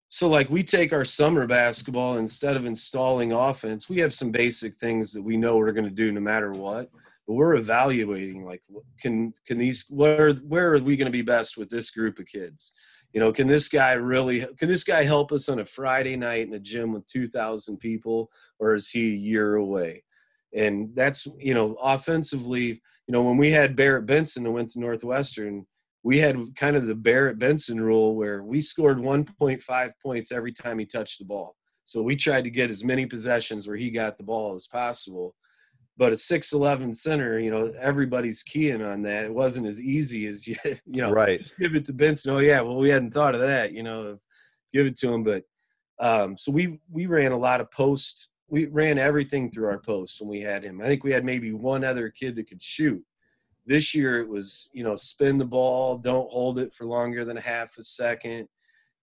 So 0.10 0.30
like 0.30 0.50
we 0.50 0.64
take 0.64 0.94
our 0.94 1.04
summer 1.04 1.46
basketball 1.46 2.18
instead 2.18 2.56
of 2.56 2.66
installing 2.66 3.34
offense 3.34 3.90
we 3.90 3.98
have 4.00 4.14
some 4.14 4.32
basic 4.32 4.76
things 4.76 5.12
that 5.14 5.22
we 5.22 5.36
know 5.36 5.58
we're 5.58 5.72
going 5.72 5.86
to 5.86 5.90
do 5.90 6.12
no 6.12 6.22
matter 6.22 6.52
what 6.54 6.90
but 7.28 7.34
we're 7.34 7.56
evaluating 7.56 8.46
like 8.46 8.62
can 9.00 9.34
can 9.46 9.58
these 9.58 9.86
where 9.90 10.32
where 10.32 10.74
are 10.74 10.80
we 10.80 10.96
going 10.96 11.08
to 11.08 11.12
be 11.12 11.22
best 11.22 11.58
with 11.58 11.70
this 11.70 11.90
group 11.90 12.20
of 12.20 12.28
kids? 12.28 12.72
You 13.14 13.20
know 13.20 13.34
can 13.34 13.48
this 13.48 13.68
guy 13.68 13.94
really 13.94 14.46
can 14.58 14.70
this 14.70 14.84
guy 14.84 15.04
help 15.04 15.32
us 15.32 15.50
on 15.50 15.60
a 15.60 15.66
friday 15.66 16.16
night 16.16 16.48
in 16.48 16.54
a 16.54 16.60
gym 16.60 16.94
with 16.94 17.08
2000 17.08 17.78
people 17.78 18.30
or 18.60 18.76
is 18.76 18.90
he 18.90 19.14
a 19.14 19.18
year 19.18 19.56
away? 19.56 20.04
And 20.54 20.96
that's 20.96 21.28
you 21.40 21.54
know 21.54 21.74
offensively 21.82 22.82
you 23.08 23.12
know 23.12 23.24
when 23.24 23.38
we 23.38 23.52
had 23.52 23.76
barret 23.76 24.06
benson 24.06 24.44
that 24.44 24.52
went 24.52 24.70
to 24.70 24.80
northwestern 24.80 25.66
we 26.04 26.20
had 26.20 26.38
kind 26.56 26.76
of 26.76 26.88
the 26.88 26.96
barret 26.96 27.40
benson 27.40 27.82
rule 27.82 28.16
where 28.16 28.44
we 28.44 28.62
scored 28.62 28.98
1.5 28.98 29.92
points 30.02 30.32
every 30.32 30.52
time 30.52 30.80
he 30.80 30.86
touched 30.86 31.20
the 31.20 31.26
ball 31.26 31.56
so 31.84 32.02
we 32.02 32.16
tried 32.16 32.44
to 32.44 32.50
get 32.50 32.70
as 32.70 32.84
many 32.84 33.06
possessions 33.06 33.68
where 33.68 33.78
he 33.78 33.90
got 33.90 34.18
the 34.18 34.24
ball 34.24 34.56
as 34.56 34.68
possible 34.68 35.36
but 35.98 36.12
a 36.12 36.16
6'11 36.16 36.96
center, 36.96 37.40
you 37.40 37.50
know, 37.50 37.74
everybody's 37.80 38.44
keying 38.44 38.82
on 38.82 39.02
that. 39.04 39.26
It 39.26 39.34
wasn't 39.34 39.68
as 39.68 39.80
easy 39.80 40.28
as 40.28 40.46
you, 40.48 40.56
you 40.66 41.02
know, 41.02 41.12
right. 41.12 41.40
just 41.40 41.58
give 41.58 41.76
it 41.76 41.86
to 41.86 41.94
Benson. 41.94 42.32
Oh 42.32 42.40
yeah, 42.40 42.62
well 42.62 42.78
we 42.78 42.90
hadn't 42.90 43.14
thought 43.14 43.36
of 43.36 43.42
that, 43.42 43.72
you 43.72 43.84
know, 43.84 44.18
give 44.74 44.86
it 44.86 44.98
to 45.00 45.14
him. 45.14 45.24
But 45.24 45.44
um, 46.00 46.38
so 46.38 46.52
we 46.52 46.80
we 46.92 47.06
ran 47.06 47.32
a 47.32 47.38
lot 47.38 47.62
of 47.62 47.72
post. 47.72 48.30
We 48.48 48.66
ran 48.68 48.98
everything 49.00 49.52
through 49.52 49.68
our 49.68 49.80
posts 49.80 50.22
when 50.22 50.30
we 50.30 50.42
had 50.42 50.64
him. 50.64 50.82
I 50.82 50.86
think 50.86 51.04
we 51.04 51.12
had 51.12 51.26
maybe 51.26 51.52
one 51.52 51.84
other 51.84 52.10
kid 52.10 52.36
that 52.36 52.48
could 52.48 52.62
shoot. 52.62 53.04
This 53.66 53.96
year 53.96 54.22
it 54.22 54.28
was, 54.30 54.70
you 54.74 54.84
know, 54.84 54.96
spin 54.96 55.38
the 55.40 55.46
ball, 55.46 55.98
don't 55.98 56.30
hold 56.30 56.60
it 56.60 56.74
for 56.74 56.86
longer 56.86 57.26
than 57.26 57.38
a 57.38 57.42
half 57.42 57.78
a 57.78 57.84
second, 57.84 58.48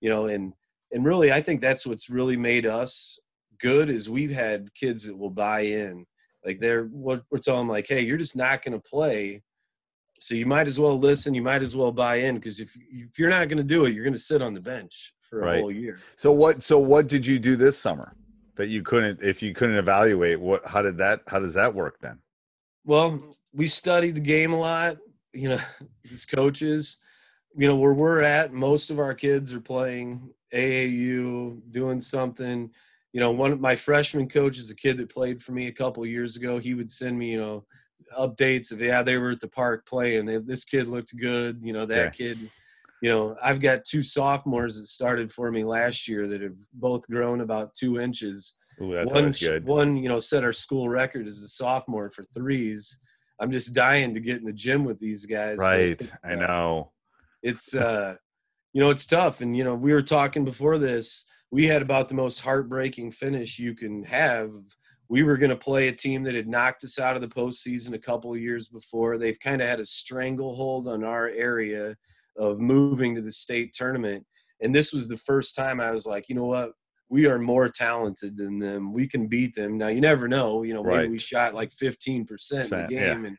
you 0.01 0.09
know, 0.11 0.27
and 0.27 0.53
and 0.93 1.05
really 1.05 1.33
I 1.33 1.41
think 1.41 1.61
that's 1.61 1.87
what's 1.87 2.11
really 2.11 2.37
made 2.37 2.67
us 2.67 3.19
good 3.59 3.89
is 3.91 4.11
we've 4.11 4.31
had 4.31 4.73
kids 4.75 5.05
that 5.07 5.17
will 5.17 5.31
buy 5.31 5.61
in 5.61 6.05
like 6.45 6.61
they're 6.61 6.85
what 6.87 7.23
we're 7.31 7.39
telling 7.39 7.63
them 7.63 7.69
like, 7.69 7.87
hey, 7.89 8.03
you're 8.03 8.19
just 8.19 8.37
not 8.37 8.63
going 8.63 8.73
to 8.75 8.81
play 8.81 9.43
So 10.19 10.35
you 10.35 10.47
might 10.47 10.69
as 10.69 10.79
well 10.79 10.99
listen. 10.99 11.35
You 11.35 11.43
might 11.43 11.63
as 11.63 11.75
well 11.75 11.91
buy 11.93 12.17
in 12.17 12.37
because 12.37 12.61
if 12.61 12.77
if 12.91 13.19
you're 13.19 13.31
not 13.31 13.49
going 13.49 13.59
to 13.59 13.65
do 13.65 13.85
it, 13.87 13.95
you're 13.95 14.05
going 14.05 14.15
to 14.15 14.19
sit 14.21 14.43
on 14.43 14.55
the 14.55 14.61
bench 14.61 15.13
for 15.21 15.43
a 15.43 15.47
Right. 15.47 15.61
whole 15.61 15.73
year. 15.73 15.99
So 16.17 16.31
what? 16.33 16.63
So 16.63 16.79
what 16.79 17.09
did 17.09 17.27
you 17.27 17.39
do 17.41 17.57
this 17.57 17.77
summer 17.79 18.15
that 18.57 18.69
you 18.69 18.83
couldn't? 18.83 19.23
If 19.23 19.43
you 19.43 19.55
couldn't 19.55 19.77
evaluate, 19.77 20.41
what? 20.41 20.65
How 20.67 20.83
did 20.83 20.99
that? 20.99 21.23
How 21.27 21.39
does 21.39 21.55
that 21.55 21.75
work 21.75 21.99
then? 22.01 22.19
Well, 22.85 23.37
we 23.53 23.67
studied 23.67 24.17
the 24.17 24.21
game 24.21 24.53
a 24.53 24.59
lot, 24.59 24.97
you 25.33 25.49
know, 25.51 25.61
as 26.13 26.27
coaches. 26.27 26.99
You 27.55 27.69
know, 27.69 27.77
where 27.77 27.93
we're 27.93 28.23
at, 28.23 28.53
most 28.55 28.91
of 28.91 28.99
our 28.99 29.13
kids 29.13 29.53
are 29.53 29.61
playing 29.61 30.31
AAU, 30.55 31.61
doing 31.71 32.01
something. 32.01 32.71
You 33.13 33.21
know, 33.21 33.31
one 33.31 33.53
of 33.53 33.61
my 33.61 33.77
freshman 33.77 34.27
coaches 34.27 34.71
a 34.71 34.75
kid 34.75 34.97
that 34.97 35.13
played 35.13 35.43
for 35.43 35.53
me 35.53 35.67
a 35.67 35.73
couple 35.73 36.05
years 36.07 36.37
ago. 36.37 36.59
He 36.59 36.73
would 36.73 36.91
send 36.91 37.19
me, 37.19 37.31
you 37.31 37.39
know, 37.39 37.67
updates 38.19 38.73
of 38.73 38.81
yeah, 38.81 39.03
they 39.03 39.19
were 39.19 39.31
at 39.31 39.41
the 39.41 39.49
park 39.49 39.87
playing. 39.87 40.25
They, 40.25 40.39
this 40.39 40.65
kid 40.65 40.89
looked 40.89 41.15
good. 41.17 41.61
You 41.63 41.75
know, 41.75 41.85
that 41.87 42.15
kid. 42.15 42.51
You 43.03 43.11
know, 43.11 43.37
I've 43.43 43.61
got 43.61 43.85
two 43.85 44.03
sophomores 44.03 44.79
that 44.79 44.87
started 44.87 45.33
for 45.33 45.51
me 45.51 45.65
last 45.65 46.07
year 46.07 46.29
that 46.29 46.41
have 46.41 46.57
both 46.73 47.07
grown 47.09 47.41
about 47.41 47.75
two 47.75 48.01
inches 48.01 48.55
Ooh, 48.81 48.95
that's 48.95 49.13
one, 49.13 49.33
good. 49.33 49.67
one, 49.67 49.97
you 49.97 50.09
know, 50.09 50.21
set 50.21 50.45
our 50.45 50.53
school 50.53 50.89
record 50.89 51.27
as 51.27 51.39
a 51.39 51.49
sophomore 51.49 52.11
for 52.11 52.23
threes. 52.33 53.01
I'm 53.41 53.51
just 53.51 53.75
dying 53.75 54.15
to 54.15 54.21
get 54.21 54.39
in 54.39 54.45
the 54.45 54.53
gym 54.53 54.85
with 54.85 55.01
these 55.01 55.27
guys. 55.27 55.59
but 55.59 55.65
Right. 55.65 56.13
I 56.25 56.35
uh, 56.35 56.37
know. 56.37 56.93
It's, 57.43 57.75
uh, 57.75 58.15
you 58.73 58.81
know, 58.81 58.91
it's 58.91 59.05
tough. 59.05 59.41
And, 59.41 59.57
you 59.57 59.65
know, 59.65 59.75
we 59.75 59.93
were 59.93 60.03
talking 60.03 60.45
before 60.45 60.79
this, 60.79 61.25
we 61.51 61.67
had 61.67 61.83
about 61.83 62.09
the 62.09 62.15
most 62.15 62.41
heartbreaking 62.41 63.11
finish 63.11 63.59
you 63.59 63.75
can 63.75 64.05
have. 64.05 64.53
We 65.09 65.25
were 65.25 65.37
going 65.37 65.51
to 65.51 65.57
play 65.57 65.89
a 65.89 65.93
team 65.93 66.23
that 66.23 66.37
had 66.37 66.47
knocked 66.47 66.85
us 66.85 67.01
out 67.01 67.17
of 67.17 67.21
the 67.21 67.29
postseason 67.29 67.95
a 67.95 67.99
couple 67.99 68.33
of 68.33 68.41
years 68.41 68.69
before. 68.69 69.19
They've 69.19 69.41
kind 69.41 69.61
of 69.61 69.69
had 69.69 69.81
a 69.81 69.85
stranglehold 69.85 70.87
on 70.87 71.03
our 71.03 71.29
area 71.29 71.97
of 72.37 72.59
moving 72.61 73.15
to 73.15 73.21
the 73.21 73.33
state 73.33 73.73
tournament. 73.73 74.25
And 74.61 74.75
this 74.75 74.93
was 74.93 75.09
the 75.09 75.17
first 75.17 75.55
time 75.57 75.81
I 75.81 75.91
was 75.91 76.07
like, 76.07 76.29
you 76.29 76.35
know 76.35 76.47
what? 76.47 76.73
We 77.09 77.27
are 77.27 77.39
more 77.39 77.69
talented 77.69 78.37
than 78.37 78.59
them. 78.59 78.93
We 78.93 79.07
can 79.07 79.27
beat 79.27 79.55
them. 79.55 79.77
Now 79.77 79.89
you 79.89 80.01
never 80.01 80.29
know. 80.29 80.63
You 80.63 80.73
know, 80.75 80.83
maybe 80.83 80.97
Right. 80.97 81.11
we 81.11 81.19
shot 81.19 81.53
like 81.55 81.73
15% 81.75 82.53
in 82.65 82.71
the 82.71 82.87
game, 82.89 82.91
yeah. 82.91 83.13
and 83.29 83.37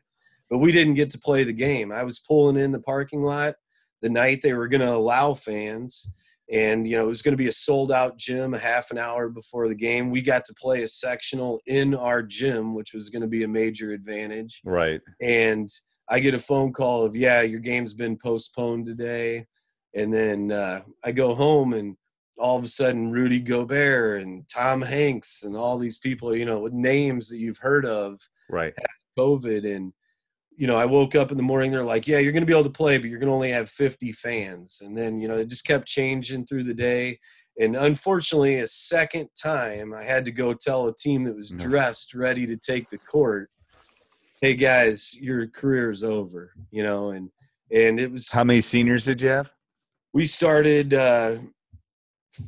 but 0.50 0.58
we 0.58 0.70
didn't 0.70 0.94
get 0.94 1.10
to 1.10 1.18
play 1.18 1.42
the 1.42 1.52
game. 1.52 1.90
I 1.90 2.04
was 2.04 2.20
pulling 2.20 2.56
in 2.56 2.70
the 2.70 2.78
parking 2.80 3.22
lot 3.22 3.54
the 4.02 4.10
night 4.10 4.42
they 4.42 4.52
were 4.52 4.68
going 4.68 4.82
to 4.82 4.94
allow 4.94 5.34
fans, 5.34 6.08
and 6.52 6.86
you 6.86 6.96
know 6.96 7.04
it 7.04 7.08
was 7.08 7.22
going 7.22 7.32
to 7.32 7.36
be 7.42 7.48
a 7.48 7.52
sold 7.52 7.90
out 7.90 8.16
gym 8.18 8.54
a 8.54 8.58
half 8.58 8.90
an 8.92 8.98
hour 8.98 9.28
before 9.28 9.66
the 9.66 9.74
game. 9.74 10.10
We 10.10 10.20
got 10.22 10.44
to 10.44 10.54
play 10.54 10.82
a 10.82 10.88
sectional 10.88 11.60
in 11.66 11.94
our 11.94 12.22
gym, 12.22 12.74
which 12.74 12.92
was 12.94 13.08
going 13.10 13.22
to 13.22 13.28
be 13.28 13.42
a 13.44 13.48
major 13.48 13.92
advantage 13.92 14.60
Right. 14.64 15.00
and 15.20 15.68
I 16.08 16.20
get 16.20 16.34
a 16.34 16.38
phone 16.38 16.72
call 16.72 17.04
of, 17.04 17.16
yeah, 17.16 17.42
your 17.42 17.60
game's 17.60 17.94
been 17.94 18.16
postponed 18.16 18.86
today. 18.86 19.46
And 19.94 20.12
then 20.12 20.52
uh, 20.52 20.82
I 21.04 21.12
go 21.12 21.34
home 21.34 21.72
and 21.72 21.96
all 22.36 22.58
of 22.58 22.64
a 22.64 22.68
sudden 22.68 23.12
Rudy 23.12 23.40
Gobert 23.40 24.22
and 24.22 24.46
Tom 24.48 24.82
Hanks 24.82 25.44
and 25.44 25.56
all 25.56 25.78
these 25.78 25.98
people, 25.98 26.36
you 26.36 26.44
know, 26.44 26.58
with 26.58 26.72
names 26.72 27.28
that 27.28 27.38
you've 27.38 27.58
heard 27.58 27.86
of 27.86 28.18
Right. 28.50 28.74
COVID. 29.18 29.74
And, 29.74 29.92
you 30.56 30.66
know, 30.66 30.76
I 30.76 30.84
woke 30.84 31.14
up 31.14 31.30
in 31.30 31.36
the 31.36 31.42
morning, 31.42 31.70
they're 31.70 31.82
like, 31.82 32.06
yeah, 32.06 32.18
you're 32.18 32.32
going 32.32 32.42
to 32.42 32.46
be 32.46 32.52
able 32.52 32.64
to 32.64 32.70
play, 32.70 32.98
but 32.98 33.08
you're 33.08 33.18
going 33.18 33.28
to 33.28 33.34
only 33.34 33.50
have 33.50 33.70
50 33.70 34.12
fans. 34.12 34.80
And 34.84 34.96
then, 34.96 35.20
you 35.20 35.28
know, 35.28 35.36
it 35.36 35.48
just 35.48 35.66
kept 35.66 35.86
changing 35.86 36.46
through 36.46 36.64
the 36.64 36.74
day. 36.74 37.18
And 37.58 37.76
unfortunately, 37.76 38.60
a 38.60 38.66
second 38.66 39.28
time, 39.40 39.94
I 39.94 40.02
had 40.02 40.24
to 40.24 40.32
go 40.32 40.54
tell 40.54 40.88
a 40.88 40.94
team 40.94 41.24
that 41.24 41.36
was 41.36 41.50
dressed, 41.50 42.14
ready 42.14 42.46
to 42.46 42.56
take 42.56 42.90
the 42.90 42.98
court, 42.98 43.48
"Hey 44.40 44.54
guys, 44.54 45.14
your 45.18 45.46
career 45.48 45.90
is 45.90 46.04
over." 46.04 46.52
You 46.70 46.82
know, 46.82 47.10
and 47.10 47.30
and 47.70 47.98
it 48.00 48.10
was 48.12 48.30
How 48.30 48.44
many 48.44 48.60
seniors 48.60 49.04
did 49.04 49.20
you 49.20 49.28
have? 49.28 49.52
we 50.12 50.26
started 50.26 50.94
uh, 50.94 51.36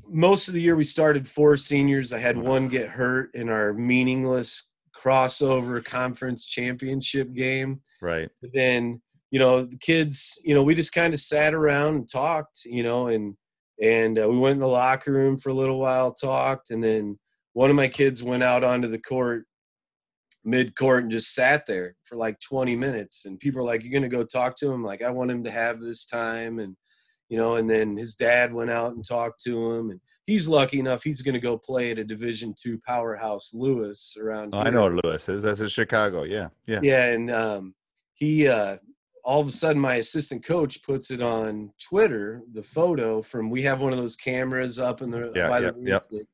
most 0.08 0.48
of 0.48 0.54
the 0.54 0.60
year. 0.62 0.76
We 0.76 0.84
started 0.84 1.28
four 1.28 1.56
seniors. 1.56 2.12
I 2.12 2.18
had 2.18 2.36
one 2.38 2.68
get 2.68 2.88
hurt 2.88 3.34
in 3.34 3.48
our 3.48 3.72
meaningless 3.72 4.70
crossover 4.96 5.84
conference 5.84 6.46
championship 6.46 7.32
game 7.32 7.80
Right. 8.02 8.28
but 8.40 8.50
then 8.52 9.00
you 9.30 9.38
know 9.38 9.64
the 9.64 9.76
kids 9.78 10.40
you 10.42 10.54
know 10.54 10.62
we 10.62 10.74
just 10.74 10.92
kind 10.92 11.12
of 11.14 11.20
sat 11.20 11.54
around 11.54 11.94
and 11.96 12.10
talked 12.10 12.64
you 12.64 12.82
know 12.82 13.08
and 13.08 13.36
and 13.80 14.18
uh, 14.18 14.26
we 14.28 14.38
went 14.38 14.54
in 14.54 14.60
the 14.60 14.66
locker 14.66 15.12
room 15.12 15.36
for 15.38 15.50
a 15.50 15.54
little 15.54 15.78
while 15.78 16.12
talked 16.12 16.70
and 16.70 16.82
then 16.82 17.18
one 17.52 17.68
of 17.70 17.76
my 17.76 17.86
kids 17.88 18.22
went 18.22 18.42
out 18.42 18.64
onto 18.64 18.88
the 18.88 18.98
court 18.98 19.44
mid 20.46 20.74
court 20.76 21.02
and 21.02 21.12
just 21.12 21.34
sat 21.34 21.66
there 21.66 21.94
for 22.04 22.16
like 22.16 22.38
20 22.40 22.76
minutes 22.76 23.26
and 23.26 23.38
people 23.40 23.60
are 23.60 23.64
like 23.64 23.82
you're 23.82 23.92
going 23.92 24.02
to 24.02 24.16
go 24.16 24.24
talk 24.24 24.56
to 24.56 24.70
him 24.70 24.82
like 24.82 25.02
i 25.02 25.10
want 25.10 25.30
him 25.30 25.42
to 25.42 25.50
have 25.50 25.80
this 25.80 26.06
time 26.06 26.60
and 26.60 26.76
you 27.28 27.36
know 27.36 27.56
and 27.56 27.68
then 27.68 27.96
his 27.96 28.14
dad 28.14 28.54
went 28.54 28.70
out 28.70 28.94
and 28.94 29.04
talked 29.04 29.42
to 29.42 29.72
him 29.72 29.90
and 29.90 30.00
he's 30.26 30.48
lucky 30.48 30.78
enough 30.78 31.02
he's 31.02 31.20
going 31.20 31.34
to 31.34 31.40
go 31.40 31.58
play 31.58 31.90
at 31.90 31.98
a 31.98 32.04
division 32.04 32.54
two 32.60 32.80
powerhouse 32.86 33.52
lewis 33.52 34.16
around 34.20 34.54
Oh, 34.54 34.58
I 34.60 34.70
know 34.70 34.88
Lewis 34.88 35.28
is. 35.28 35.42
That's 35.42 35.60
in 35.60 35.68
Chicago. 35.68 36.22
Yeah. 36.22 36.48
Yeah. 36.66 36.80
Yeah, 36.82 37.06
and 37.06 37.30
um, 37.30 37.74
he 38.14 38.48
uh, 38.48 38.76
all 39.24 39.40
of 39.40 39.48
a 39.48 39.50
sudden 39.50 39.80
my 39.82 39.96
assistant 39.96 40.44
coach 40.44 40.82
puts 40.84 41.10
it 41.10 41.20
on 41.20 41.72
Twitter, 41.82 42.42
the 42.52 42.62
photo 42.62 43.20
from 43.20 43.50
we 43.50 43.62
have 43.62 43.80
one 43.80 43.92
of 43.92 43.98
those 43.98 44.14
cameras 44.16 44.78
up 44.78 45.02
in 45.02 45.10
the 45.10 45.32
Yeah, 45.34 45.48
by 45.48 45.58
yep, 45.60 45.74
the 45.74 45.92
roof. 45.92 46.26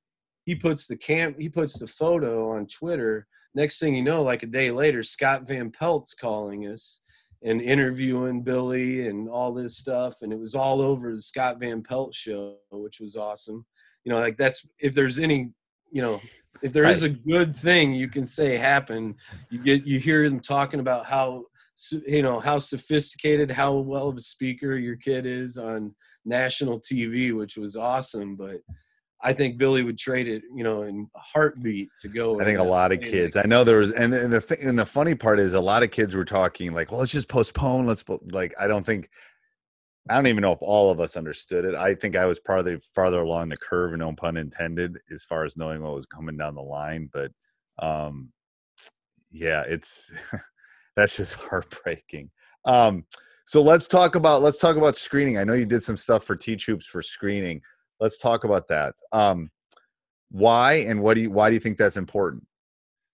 He 0.45 0.54
puts 0.54 0.87
the 0.87 0.97
cam 0.97 1.35
he 1.38 1.49
puts 1.49 1.78
the 1.78 1.87
photo 1.87 2.50
on 2.50 2.66
Twitter. 2.66 3.26
Next 3.54 3.78
thing 3.78 3.94
you 3.94 4.02
know, 4.02 4.23
like 4.23 4.42
a 4.42 4.47
day 4.47 4.71
later, 4.71 5.02
Scott 5.02 5.47
Van 5.47 5.71
Pelt's 5.71 6.14
calling 6.14 6.66
us 6.66 7.00
and 7.42 7.61
interviewing 7.61 8.42
Billy 8.42 9.09
and 9.09 9.28
all 9.28 9.52
this 9.52 9.76
stuff, 9.76 10.23
and 10.23 10.32
it 10.32 10.38
was 10.38 10.54
all 10.54 10.80
over 10.80 11.14
the 11.14 11.21
Scott 11.21 11.59
Van 11.61 11.82
Pelt 11.82 12.14
show, 12.14 12.56
which 12.71 13.00
was 13.00 13.16
awesome. 13.16 13.66
You 14.04 14.12
know, 14.12 14.21
like 14.21 14.37
that's 14.37 14.66
if 14.78 14.94
there's 14.94 15.18
any, 15.18 15.50
you 15.90 16.02
know, 16.02 16.21
if 16.62 16.73
there 16.73 16.85
is 16.85 17.02
a 17.02 17.09
good 17.09 17.56
thing 17.56 17.92
you 17.92 18.09
can 18.09 18.26
say 18.26 18.56
happened, 18.56 19.16
you 19.50 19.59
get 19.59 19.87
you 19.87 19.99
hear 19.99 20.28
them 20.28 20.40
talking 20.40 20.80
about 20.80 21.06
how 21.06 21.47
you 22.06 22.23
know 22.23 22.38
how 22.38 22.59
sophisticated 22.59 23.50
how 23.50 23.75
well 23.75 24.09
of 24.09 24.16
a 24.16 24.21
speaker 24.21 24.76
your 24.76 24.97
kid 24.97 25.26
is 25.26 25.56
on 25.56 25.94
national 26.25 26.78
tv 26.80 27.37
which 27.37 27.56
was 27.56 27.76
awesome 27.76 28.37
but 28.37 28.61
i 29.23 29.33
think 29.33 29.59
billy 29.59 29.83
would 29.83 29.99
trade 29.99 30.29
it 30.29 30.43
you 30.55 30.64
know 30.64 30.83
in 30.83 31.09
a 31.14 31.19
heartbeat 31.19 31.88
to 31.99 32.09
go 32.09 32.41
I 32.41 32.45
think 32.45 32.59
a 32.59 32.62
lot 32.62 32.93
of 32.93 33.00
kids. 33.00 33.37
like- 33.37 33.45
I 33.45 33.49
know 33.49 33.64
there 33.64 33.79
was, 33.79 33.93
and 33.93 34.12
the, 34.12 34.25
and 34.25 34.33
the 34.33 34.41
thing, 34.41 34.59
and 34.62 34.79
the 34.79 34.87
funny 34.87 35.14
part 35.14 35.38
is, 35.38 35.55
a 35.55 35.61
lot 35.61 35.83
of 35.83 35.91
kids 35.91 36.14
were 36.14 36.25
talking 36.25 36.73
like, 36.73 36.91
"Well, 36.91 37.00
let's 37.00 37.12
just 37.12 37.29
postpone." 37.29 37.87
Let's 37.87 38.02
po-" 38.02 38.21
like, 38.31 38.55
I 38.59 38.67
don't 38.67 38.85
think, 38.85 39.11
I 40.11 40.14
don't 40.17 40.26
even 40.26 40.43
know 40.43 40.52
if 40.52 40.62
all 40.62 40.91
of 40.91 41.00
us 41.00 41.17
understood 41.17 41.64
it. 41.64 41.75
I 41.75 41.95
think 41.95 42.17
I 42.17 42.26
was 42.26 42.41
probably 42.41 42.79
farther 42.95 43.21
along 43.21 43.50
the 43.50 43.57
curve, 43.57 43.97
no 43.97 44.12
pun 44.12 44.37
intended, 44.37 44.99
as 45.12 45.25
far 45.25 45.45
as 45.45 45.57
knowing 45.57 45.83
what 45.83 45.95
was 45.95 46.07
coming 46.07 46.37
down 46.37 46.55
the 46.55 46.62
line. 46.62 47.09
But, 47.12 47.31
um, 47.79 48.33
yeah, 49.31 49.62
it's 49.67 50.11
that's 50.97 51.17
just 51.17 51.35
heartbreaking. 51.49 52.31
Um, 52.64 53.05
so 53.47 53.62
let's 53.62 53.87
talk 53.87 54.14
about 54.14 54.43
let's 54.43 54.59
talk 54.59 54.76
about 54.76 54.97
screening. 54.97 55.38
I 55.38 55.45
know 55.45 55.55
you 55.55 55.67
did 55.67 55.83
some 55.83 55.97
stuff 55.97 56.25
for 56.25 56.37
Teach 56.37 56.67
Hoops 56.67 56.87
for 56.87 57.02
screening. 57.02 57.61
Let's 58.02 58.18
talk 58.18 58.42
about 58.42 58.66
that. 58.66 58.94
Um, 59.12 59.49
why 60.32 60.73
and 60.88 61.00
what 61.00 61.14
do 61.14 61.21
you 61.21 61.30
why 61.30 61.49
do 61.49 61.54
you 61.54 61.61
think 61.61 61.78
that's 61.78 61.97
important? 61.97 62.44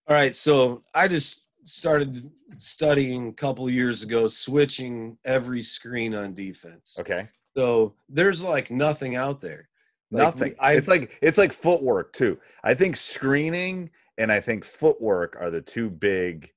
all 0.09 0.15
right 0.17 0.35
so 0.35 0.83
i 0.95 1.07
just 1.07 1.49
started 1.67 2.31
studying 2.59 3.29
a 3.29 3.33
couple 3.33 3.69
years 3.69 4.03
ago 4.03 4.27
switching 4.27 5.19
every 5.27 5.61
screen 5.61 6.15
on 6.15 6.33
defense 6.33 6.97
Okay. 6.99 7.29
so 7.57 7.95
there's 8.09 8.43
like 8.43 8.71
nothing 8.71 9.17
out 9.17 9.39
there 9.41 9.69
Like, 10.11 10.23
Nothing. 10.23 10.55
I, 10.61 10.73
it's 10.75 10.89
like 10.89 11.19
it's 11.21 11.37
like 11.37 11.53
footwork 11.53 12.13
too. 12.15 12.39
I 12.65 12.73
think 12.73 12.97
screening 12.97 13.91
and 14.17 14.33
I 14.33 14.41
think 14.41 14.65
footwork 14.65 15.37
are 15.39 15.51
the 15.51 15.61
two 15.61 15.91
big 15.91 16.51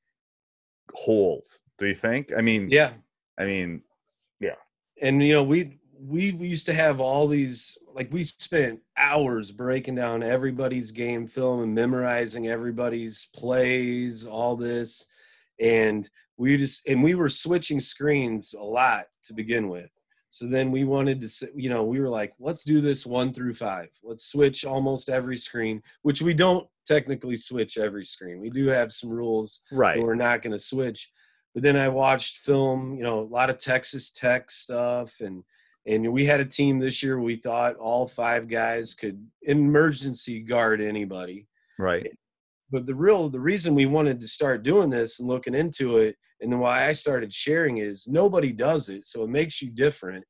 holes. 0.93 1.61
Do 1.77 1.87
you 1.87 1.95
think? 1.95 2.31
I 2.37 2.41
mean, 2.41 2.69
yeah 2.69 2.91
I 3.37 3.45
mean, 3.45 3.81
yeah. 4.39 4.55
and 5.01 5.21
you 5.21 5.33
know 5.33 5.43
we 5.43 5.79
we 6.07 6.31
we 6.33 6.47
used 6.47 6.65
to 6.65 6.73
have 6.73 6.99
all 6.99 7.27
these 7.27 7.77
like 7.93 8.11
we 8.11 8.23
spent 8.23 8.79
hours 8.97 9.51
breaking 9.51 9.95
down 9.95 10.23
everybody's 10.23 10.91
game 10.91 11.27
film 11.27 11.61
and 11.61 11.75
memorizing 11.75 12.47
everybody's 12.47 13.27
plays 13.35 14.25
all 14.25 14.55
this 14.55 15.07
and 15.59 16.09
we 16.37 16.57
just 16.57 16.87
and 16.87 17.03
we 17.03 17.13
were 17.13 17.29
switching 17.29 17.79
screens 17.79 18.53
a 18.53 18.63
lot 18.63 19.05
to 19.23 19.33
begin 19.33 19.69
with 19.69 19.89
so 20.29 20.47
then 20.47 20.71
we 20.71 20.83
wanted 20.83 21.21
to 21.21 21.51
you 21.55 21.69
know 21.69 21.83
we 21.83 21.99
were 21.99 22.09
like 22.09 22.33
let's 22.39 22.63
do 22.63 22.81
this 22.81 23.05
one 23.05 23.31
through 23.31 23.53
five 23.53 23.89
let's 24.01 24.25
switch 24.25 24.65
almost 24.65 25.09
every 25.09 25.37
screen 25.37 25.81
which 26.01 26.21
we 26.21 26.33
don't 26.33 26.67
technically 26.85 27.37
switch 27.37 27.77
every 27.77 28.05
screen 28.05 28.39
we 28.41 28.49
do 28.49 28.67
have 28.67 28.91
some 28.91 29.09
rules 29.09 29.61
right. 29.71 29.97
that 29.97 30.03
we're 30.03 30.15
not 30.15 30.41
going 30.41 30.51
to 30.51 30.59
switch. 30.59 31.11
But 31.53 31.63
then 31.63 31.75
I 31.75 31.89
watched 31.89 32.37
film, 32.37 32.95
you 32.95 33.03
know, 33.03 33.19
a 33.19 33.21
lot 33.21 33.49
of 33.49 33.57
Texas 33.57 34.09
Tech 34.09 34.51
stuff, 34.51 35.19
and 35.19 35.43
and 35.87 36.11
we 36.13 36.25
had 36.25 36.39
a 36.39 36.45
team 36.45 36.79
this 36.79 37.01
year. 37.01 37.19
We 37.19 37.37
thought 37.37 37.75
all 37.75 38.07
five 38.07 38.47
guys 38.47 38.93
could 38.93 39.25
emergency 39.43 40.39
guard 40.39 40.81
anybody. 40.81 41.47
Right. 41.79 42.11
But 42.71 42.85
the 42.85 42.95
real 42.95 43.29
the 43.29 43.39
reason 43.39 43.75
we 43.75 43.85
wanted 43.85 44.19
to 44.21 44.27
start 44.27 44.63
doing 44.63 44.89
this 44.89 45.19
and 45.19 45.27
looking 45.27 45.55
into 45.55 45.97
it 45.97 46.15
And 46.41 46.51
then 46.51 46.59
why 46.59 46.87
I 46.87 46.91
started 46.91 47.31
sharing 47.31 47.77
is 47.77 48.07
nobody 48.07 48.51
does 48.51 48.89
it, 48.89 49.05
so 49.05 49.23
it 49.23 49.29
makes 49.29 49.61
you 49.61 49.69
different. 49.69 50.25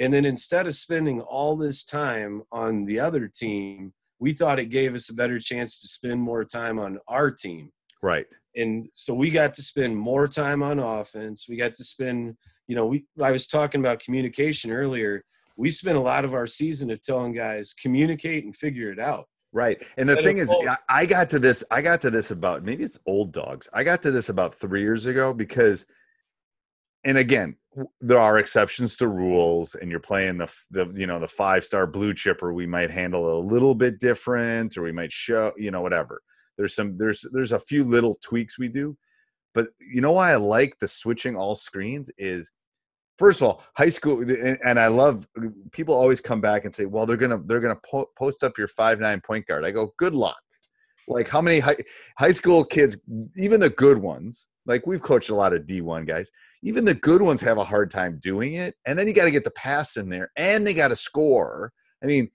And 0.00 0.12
then 0.12 0.24
instead 0.24 0.66
of 0.66 0.74
spending 0.74 1.20
all 1.20 1.56
this 1.56 1.84
time 1.84 2.42
on 2.50 2.84
the 2.84 2.98
other 2.98 3.28
team, 3.28 3.92
we 4.18 4.32
thought 4.32 4.58
it 4.58 4.66
gave 4.66 4.94
us 4.94 5.08
a 5.08 5.14
better 5.14 5.38
chance 5.38 5.80
to 5.80 5.88
spend 5.88 6.20
more 6.20 6.44
time 6.44 6.78
on 6.78 6.98
our 7.06 7.30
team. 7.30 7.70
Right. 8.02 8.26
And 8.56 8.88
so 8.92 9.14
we 9.14 9.30
got 9.30 9.54
to 9.54 9.62
spend 9.62 9.96
more 9.96 10.26
time 10.26 10.62
on 10.62 10.80
offense. 10.80 11.46
We 11.48 11.56
got 11.56 11.74
to 11.74 11.84
spend, 11.84 12.36
you 12.68 12.76
know, 12.76 12.86
we 12.86 13.04
I 13.22 13.32
was 13.32 13.46
talking 13.46 13.80
about 13.80 14.00
communication 14.00 14.72
earlier. 14.72 15.24
We 15.56 15.70
spent 15.70 15.96
a 15.96 16.00
lot 16.00 16.24
of 16.24 16.34
our 16.34 16.46
season 16.46 16.90
of 16.90 17.02
telling 17.02 17.32
guys 17.32 17.74
communicate 17.74 18.44
and 18.44 18.56
figure 18.56 18.90
it 18.90 18.98
out. 18.98 19.26
Right. 19.52 19.82
And 19.98 20.08
the 20.08 20.14
Instead 20.14 20.24
thing 20.24 20.38
is, 20.38 20.54
I 20.88 21.04
got 21.04 21.28
to 21.30 21.38
this, 21.38 21.62
I 21.70 21.82
got 21.82 22.00
to 22.02 22.10
this 22.10 22.30
about 22.30 22.64
maybe 22.64 22.84
it's 22.84 22.98
old 23.06 23.32
dogs. 23.32 23.68
I 23.74 23.84
got 23.84 24.02
to 24.02 24.10
this 24.10 24.30
about 24.30 24.54
three 24.54 24.80
years 24.80 25.04
ago 25.04 25.34
because, 25.34 25.84
and 27.04 27.18
again, 27.18 27.56
there 28.00 28.18
are 28.18 28.38
exceptions 28.38 28.96
to 28.96 29.08
rules 29.08 29.74
and 29.74 29.90
you're 29.90 30.00
playing 30.00 30.38
the, 30.38 30.50
the, 30.70 30.86
you 30.94 31.06
know, 31.06 31.18
the 31.18 31.28
five 31.28 31.64
star 31.64 31.86
blue 31.86 32.14
chipper, 32.14 32.54
we 32.54 32.66
might 32.66 32.90
handle 32.90 33.38
a 33.38 33.44
little 33.44 33.74
bit 33.74 34.00
different 34.00 34.78
or 34.78 34.82
we 34.82 34.92
might 34.92 35.12
show, 35.12 35.52
you 35.58 35.70
know, 35.70 35.82
whatever. 35.82 36.22
There's 36.56 36.74
some, 36.74 36.96
there's, 36.96 37.24
there's 37.32 37.52
a 37.52 37.58
few 37.58 37.84
little 37.84 38.16
tweaks 38.22 38.58
we 38.58 38.68
do. 38.68 38.96
But 39.54 39.68
you 39.80 40.00
know 40.00 40.12
why 40.12 40.32
I 40.32 40.36
like 40.36 40.78
the 40.78 40.88
switching 40.88 41.36
all 41.36 41.54
screens 41.54 42.10
is 42.18 42.50
first 43.18 43.40
of 43.40 43.46
all 43.46 43.62
high 43.76 43.90
school 43.90 44.22
and, 44.22 44.80
i 44.80 44.86
love 44.86 45.28
uh, 45.40 45.48
people 45.70 45.94
always 45.94 46.20
come 46.20 46.40
back 46.40 46.64
and 46.64 46.74
say 46.74 46.86
well 46.86 47.04
they're 47.06 47.16
gonna 47.16 47.40
they're 47.44 47.60
gonna 47.60 47.78
po- 47.88 48.08
post 48.18 48.42
up 48.42 48.56
your 48.58 48.68
five 48.68 49.00
nine 49.00 49.20
point 49.20 49.46
guard. 49.46 49.64
I 49.64 49.70
go 49.70 49.92
good 49.98 50.14
luck. 50.14 50.40
Like 51.08 51.28
how 51.28 51.40
many 51.40 51.58
high, 51.58 51.76
high 52.18 52.32
school 52.32 52.64
kids 52.64 52.96
even 53.36 53.60
the 53.60 53.70
good 53.70 53.98
ones 53.98 54.48
like 54.66 54.86
we've 54.86 55.02
coached 55.02 55.30
a 55.30 55.34
lot 55.34 55.52
of 55.52 55.62
d1 55.62 56.06
guys 56.06 56.30
even 56.62 56.84
the 56.84 56.94
good 56.94 57.20
ones 57.20 57.40
have 57.40 57.58
a 57.58 57.64
hard 57.64 57.90
time 57.90 58.20
doing 58.22 58.54
it 58.54 58.76
and 58.86 58.96
then 58.96 59.08
you 59.08 59.12
got 59.12 59.24
to 59.24 59.32
get 59.32 59.42
the 59.42 59.50
pass 59.52 59.96
in 59.96 60.08
there 60.08 60.30
and 60.36 60.64
they 60.66 60.72
got 60.72 60.88
to 60.88 60.96
score. 60.96 61.72
I 62.02 62.06
mean 62.06 62.30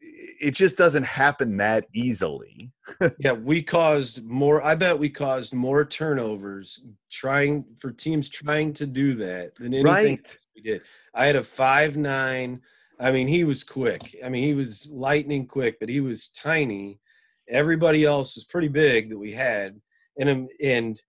it 0.00 0.52
just 0.52 0.76
doesn't 0.76 1.04
happen 1.04 1.56
that 1.56 1.86
easily 1.94 2.70
yeah, 3.18 3.32
we 3.32 3.62
caused 3.62 4.24
more. 4.24 4.62
I 4.64 4.74
bet 4.74 4.98
we 4.98 5.08
caused 5.08 5.52
more 5.52 5.84
turnovers 5.84 6.84
trying 7.10 7.64
for 7.80 7.90
teams 7.90 8.28
trying 8.28 8.72
to 8.74 8.86
do 8.86 9.14
that 9.14 9.54
than 9.56 9.74
anything 9.74 9.84
Right. 9.84 10.18
else 10.20 10.48
we 10.54 10.62
did. 10.62 10.82
I 11.14 11.26
had 11.26 11.36
a 11.36 11.42
five 11.42 11.96
nine. 11.96 12.60
I 13.00 13.10
mean, 13.12 13.26
he 13.26 13.44
was 13.44 13.64
quick. 13.64 14.16
I 14.24 14.28
mean, 14.28 14.44
he 14.44 14.54
was 14.54 14.88
lightning 14.90 15.46
quick, 15.46 15.78
but 15.80 15.88
he 15.88 16.00
was 16.00 16.28
tiny. 16.28 17.00
Everybody 17.48 18.04
else 18.04 18.36
was 18.36 18.44
pretty 18.44 18.68
big 18.68 19.10
that 19.10 19.18
we 19.18 19.32
had, 19.32 19.80
and 20.18 20.28
um, 20.28 20.48
and 20.62 21.02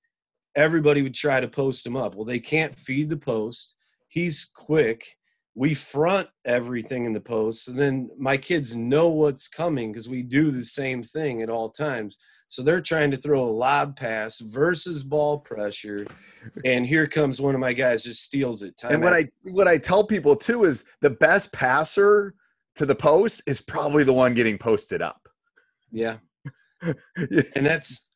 everybody 0.55 1.01
would 1.03 1.13
try 1.15 1.39
to 1.39 1.47
post 1.47 1.85
him 1.85 1.95
up. 1.95 2.15
Well, 2.15 2.25
they 2.25 2.39
can't 2.39 2.75
feed 2.75 3.09
the 3.09 3.17
post. 3.17 3.75
He's 4.07 4.45
quick. 4.45 5.16
We 5.57 5.73
front 5.73 6.27
everything 6.45 7.05
in 7.05 7.13
the 7.13 7.19
post, 7.19 7.67
and 7.67 7.79
then 7.79 8.11
my 8.15 8.37
kids 8.37 8.75
know 8.75 9.07
what's 9.09 9.47
coming 9.47 9.91
because 9.91 10.07
we 10.07 10.21
do 10.21 10.51
the 10.51 10.63
same 10.63 11.01
thing 11.01 11.41
at 11.41 11.49
all 11.49 11.71
times. 11.71 12.15
So 12.47 12.61
they're 12.61 12.79
trying 12.79 13.09
to 13.09 13.17
throw 13.17 13.43
a 13.43 13.49
lob 13.49 13.97
pass 13.97 14.39
versus 14.39 15.01
ball 15.01 15.39
pressure, 15.39 16.05
and 16.63 16.85
here 16.85 17.07
comes 17.07 17.41
one 17.41 17.55
of 17.55 17.59
my 17.59 17.73
guys 17.73 18.03
just 18.03 18.21
steals 18.21 18.61
it. 18.61 18.77
Time 18.77 18.91
and 18.93 19.03
what 19.03 19.13
after- 19.13 19.31
I 19.47 19.49
what 19.49 19.67
I 19.67 19.79
tell 19.79 20.05
people 20.05 20.35
too 20.35 20.65
is 20.65 20.83
the 21.01 21.09
best 21.09 21.51
passer 21.51 22.35
to 22.75 22.85
the 22.85 22.93
post 22.95 23.41
is 23.47 23.59
probably 23.59 24.03
the 24.03 24.13
one 24.13 24.35
getting 24.35 24.59
posted 24.59 25.01
up. 25.01 25.27
yeah, 25.91 26.17
and 26.83 27.65
that's 27.65 28.06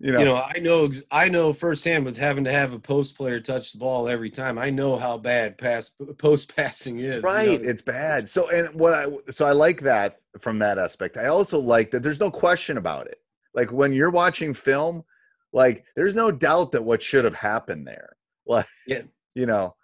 know, 0.00 0.18
you 0.20 0.24
know 0.24 0.36
I 0.36 0.58
know 0.60 0.90
I 1.10 1.28
know 1.28 1.52
firsthand 1.52 2.04
with 2.04 2.16
having 2.16 2.44
to 2.44 2.52
have 2.52 2.72
a 2.72 2.78
post 2.78 3.16
player 3.16 3.40
touch 3.40 3.72
the 3.72 3.78
ball 3.78 4.08
every 4.08 4.30
time. 4.30 4.58
I 4.58 4.70
know 4.70 4.96
how 4.96 5.18
bad 5.18 5.58
pass 5.58 5.90
post 6.18 6.54
passing 6.56 6.98
is. 7.00 7.16
you 7.16 7.20
right? 7.22 7.60
know. 7.62 7.68
It's 7.68 7.82
bad. 7.82 8.28
So 8.28 8.48
and 8.50 8.72
what 8.78 8.94
I 8.94 9.06
so 9.30 9.44
I 9.46 9.52
like 9.52 9.80
that 9.82 10.20
from 10.40 10.58
that 10.60 10.78
aspect. 10.78 11.16
I 11.16 11.26
also 11.26 11.58
like 11.58 11.90
that 11.90 12.02
there's 12.02 12.20
no 12.20 12.30
question 12.30 12.76
about 12.78 13.06
it. 13.08 13.20
Like 13.54 13.72
when 13.72 13.92
you're 13.92 14.10
watching 14.10 14.54
film, 14.54 15.02
like 15.52 15.84
there's 15.96 16.14
no 16.14 16.30
doubt 16.30 16.70
that 16.72 16.82
what 16.84 17.02
should 17.02 17.24
have 17.24 17.34
happened 17.34 17.86
there. 17.86 18.16
Like 18.46 18.66
Yeah. 18.86 19.02
you 19.34 19.44
know, 19.46 19.74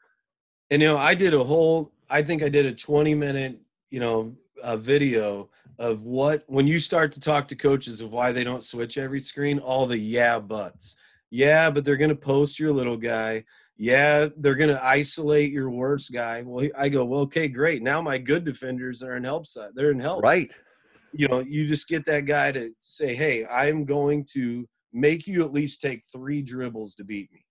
And 0.70 0.80
you 0.80 0.88
know, 0.88 0.96
I 0.98 1.14
did 1.14 1.34
a 1.34 1.44
whole. 1.44 1.92
I 2.08 2.22
think 2.22 2.42
I 2.42 2.48
did 2.48 2.64
a 2.66 2.72
20 2.72 3.14
minute, 3.14 3.60
you 3.90 4.00
know, 4.00 4.34
a 4.62 4.76
video 4.76 5.50
of 5.78 6.02
what 6.02 6.44
when 6.46 6.66
you 6.66 6.78
start 6.78 7.12
to 7.12 7.20
talk 7.20 7.48
to 7.48 7.56
coaches 7.56 8.00
of 8.00 8.10
why 8.12 8.32
they 8.32 8.44
don't 8.44 8.64
switch 8.64 8.98
every 8.98 9.20
screen. 9.20 9.58
All 9.58 9.86
the 9.86 9.98
yeah 9.98 10.38
buts. 10.38 10.96
Yeah, 11.30 11.70
but 11.70 11.84
they're 11.84 11.96
gonna 11.96 12.14
post 12.14 12.58
your 12.58 12.72
little 12.72 12.96
guy. 12.96 13.44
Yeah, 13.76 14.28
they're 14.36 14.54
gonna 14.54 14.80
isolate 14.82 15.50
your 15.50 15.70
worst 15.70 16.12
guy. 16.12 16.42
Well, 16.42 16.68
I 16.78 16.88
go, 16.88 17.04
well, 17.04 17.20
okay, 17.22 17.48
great. 17.48 17.82
Now 17.82 18.00
my 18.00 18.18
good 18.18 18.44
defenders 18.44 19.02
are 19.02 19.16
in 19.16 19.24
help 19.24 19.46
side. 19.46 19.70
They're 19.74 19.90
in 19.90 20.00
help. 20.00 20.22
right? 20.22 20.52
You 21.12 21.28
know, 21.28 21.40
you 21.40 21.66
just 21.66 21.88
get 21.88 22.04
that 22.06 22.26
guy 22.26 22.50
to 22.52 22.70
say, 22.80 23.14
hey, 23.14 23.46
I'm 23.46 23.84
going 23.84 24.26
to 24.32 24.66
make 24.92 25.26
you 25.26 25.42
at 25.44 25.52
least 25.52 25.80
take 25.80 26.02
three 26.12 26.40
dribbles 26.40 26.94
to 26.96 27.04
beat 27.04 27.30
me. 27.32 27.44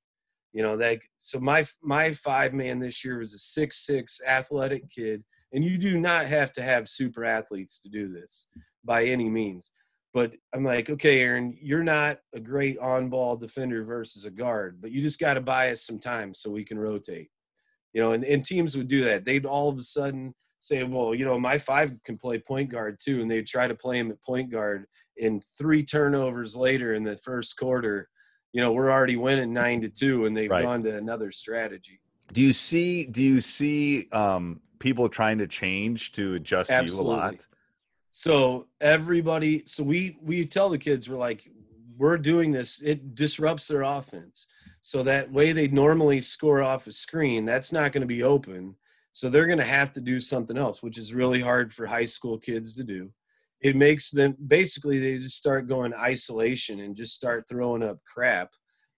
You 0.54 0.64
know, 0.64 0.78
that 0.78 1.00
so 1.20 1.40
my 1.40 1.66
my 1.82 2.14
five 2.14 2.54
man 2.54 2.80
this 2.80 3.04
year 3.04 3.20
was 3.20 3.34
a 3.34 3.40
six 3.40 3.86
six 3.86 4.22
athletic 4.26 4.90
kid, 4.90 5.24
and 5.54 5.64
you 5.64 5.78
do 5.78 6.00
not 6.00 6.26
have 6.26 6.52
to 6.54 6.64
have 6.64 6.90
super 6.90 7.24
athletes 7.24 7.80
to 7.80 7.90
do 7.90 8.12
this 8.12 8.48
by 8.84 9.06
any 9.06 9.30
means. 9.30 9.72
But 10.14 10.34
I'm 10.54 10.64
like, 10.64 10.90
okay, 10.90 11.22
Aaron, 11.22 11.58
you're 11.60 11.84
not 11.84 12.20
a 12.36 12.40
great 12.40 12.78
on 12.78 13.10
ball 13.10 13.36
defender 13.36 13.84
versus 13.84 14.26
a 14.26 14.32
guard, 14.32 14.80
but 14.82 14.92
you 14.92 15.02
just 15.02 15.20
got 15.20 15.36
to 15.36 15.42
buy 15.42 15.72
us 15.72 15.86
some 15.86 16.00
time 16.00 16.34
so 16.34 16.52
we 16.52 16.64
can 16.64 16.78
rotate. 16.78 17.30
You 17.94 18.02
know, 18.02 18.12
and, 18.12 18.24
and 18.24 18.44
teams 18.44 18.76
would 18.76 18.88
do 18.88 19.04
that. 19.06 19.26
They'd 19.26 19.46
all 19.46 19.70
of 19.70 19.78
a 19.78 19.82
sudden 19.82 20.34
say, 20.60 20.84
well, 20.84 21.14
you 21.14 21.26
know, 21.26 21.40
my 21.40 21.58
five 21.58 21.94
can 22.06 22.18
play 22.18 22.40
point 22.40 22.70
guard 22.70 22.98
too, 23.04 23.22
and 23.22 23.30
they'd 23.30 23.48
try 23.48 23.68
to 23.68 23.76
play 23.76 23.98
him 24.00 24.12
at 24.12 24.22
point 24.24 24.52
guard. 24.52 24.86
And 25.22 25.44
three 25.58 25.84
turnovers 25.84 26.56
later 26.56 26.94
in 26.94 27.04
the 27.04 27.18
first 27.18 27.58
quarter, 27.58 28.10
you 28.52 28.62
know, 28.62 28.72
we're 28.72 28.92
already 28.92 29.16
winning 29.16 29.54
nine 29.54 29.82
to 29.82 29.90
two, 29.90 30.26
and 30.26 30.36
they've 30.36 30.50
Right. 30.50 30.64
gone 30.64 30.84
to 30.84 30.96
another 30.96 31.32
strategy. 31.32 32.00
Do 32.32 32.42
you 32.42 32.54
see 32.54 33.06
do 33.06 33.22
you 33.22 33.42
see 33.42 34.10
um 34.12 34.62
people 34.84 35.08
trying 35.08 35.38
to 35.38 35.48
change 35.48 36.12
to 36.12 36.36
adjust 36.36 36.70
you 36.70 37.00
a 37.00 37.02
lot? 37.02 37.48
So 38.10 38.68
everybody, 38.82 39.64
so 39.66 39.82
we 39.84 40.18
we 40.22 40.46
tell 40.46 40.70
the 40.70 40.78
kids 40.78 41.10
we're 41.10 41.18
like, 41.18 41.50
we're 41.98 42.18
doing 42.18 42.52
this. 42.52 42.82
It 42.84 43.16
disrupts 43.16 43.68
their 43.68 43.82
offense. 43.82 44.48
So 44.82 45.02
that 45.04 45.32
way 45.32 45.54
they 45.54 45.70
normally 45.70 46.20
score 46.20 46.62
off 46.62 46.86
a 46.88 46.92
screen, 46.92 47.46
that's 47.46 47.72
not 47.72 47.94
going 47.94 48.02
to 48.02 48.08
be 48.08 48.24
open. 48.24 48.76
So 49.14 49.30
they're 49.30 49.48
going 49.48 49.60
to 49.60 49.64
have 49.64 49.92
to 49.94 50.02
do 50.02 50.20
something 50.20 50.58
else, 50.58 50.84
which 50.84 50.98
is 50.98 51.14
really 51.14 51.40
hard 51.40 51.74
for 51.74 51.86
high 51.86 52.06
school 52.06 52.38
kids 52.38 52.74
to 52.74 52.84
do. 52.84 53.10
It 53.62 53.78
makes 53.78 54.12
them 54.12 54.36
basically 54.48 55.00
they 55.00 55.18
just 55.18 55.38
start 55.38 55.70
going 55.70 55.94
isolation 55.94 56.82
and 56.82 56.98
just 56.98 57.16
start 57.16 57.46
throwing 57.48 57.84
up 57.84 58.00
crap. 58.04 58.50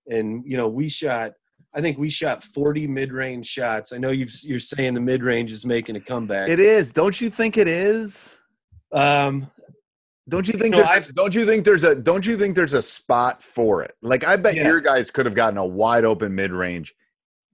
And 0.09 0.43
you 0.47 0.57
know, 0.57 0.67
we 0.67 0.89
shot. 0.89 1.33
I 1.75 1.81
think 1.81 1.97
we 1.97 2.09
shot 2.09 2.43
40 2.43 2.87
mid-range 2.87 3.45
shots. 3.45 3.91
I 3.91 3.97
know 3.97 4.11
you've, 4.11 4.31
you're 4.43 4.59
saying 4.59 4.93
the 4.93 5.01
mid-range 5.01 5.51
is 5.51 5.65
making 5.65 5.97
a 5.97 5.99
comeback. 5.99 6.47
It 6.47 6.59
is. 6.59 6.91
Don't 6.91 7.19
you 7.19 7.29
think 7.29 7.57
it 7.57 7.67
is? 7.67 8.39
Um, 8.93 9.51
Don't 10.29 10.47
you 10.47 10.53
think 10.53 10.71
No, 10.71 10.77
there's 10.77 10.89
I've- 10.89 11.11
don't 11.13 11.35
you 11.35 11.45
think 11.45 11.65
there's 11.65 11.83
a 11.83 11.93
don't 11.93 12.25
you 12.25 12.35
think 12.37 12.55
there's 12.55 12.73
a 12.73 12.81
spot 12.81 13.43
for 13.43 13.83
it? 13.83 13.93
Like 14.01 14.25
I 14.25 14.37
bet 14.37 14.55
Yeah. 14.55 14.67
your 14.67 14.79
guys 14.79 15.11
could 15.11 15.25
have 15.27 15.35
gotten 15.35 15.57
a 15.59 15.65
wide 15.65 16.03
open 16.05 16.33
mid 16.33 16.51
range 16.51 16.95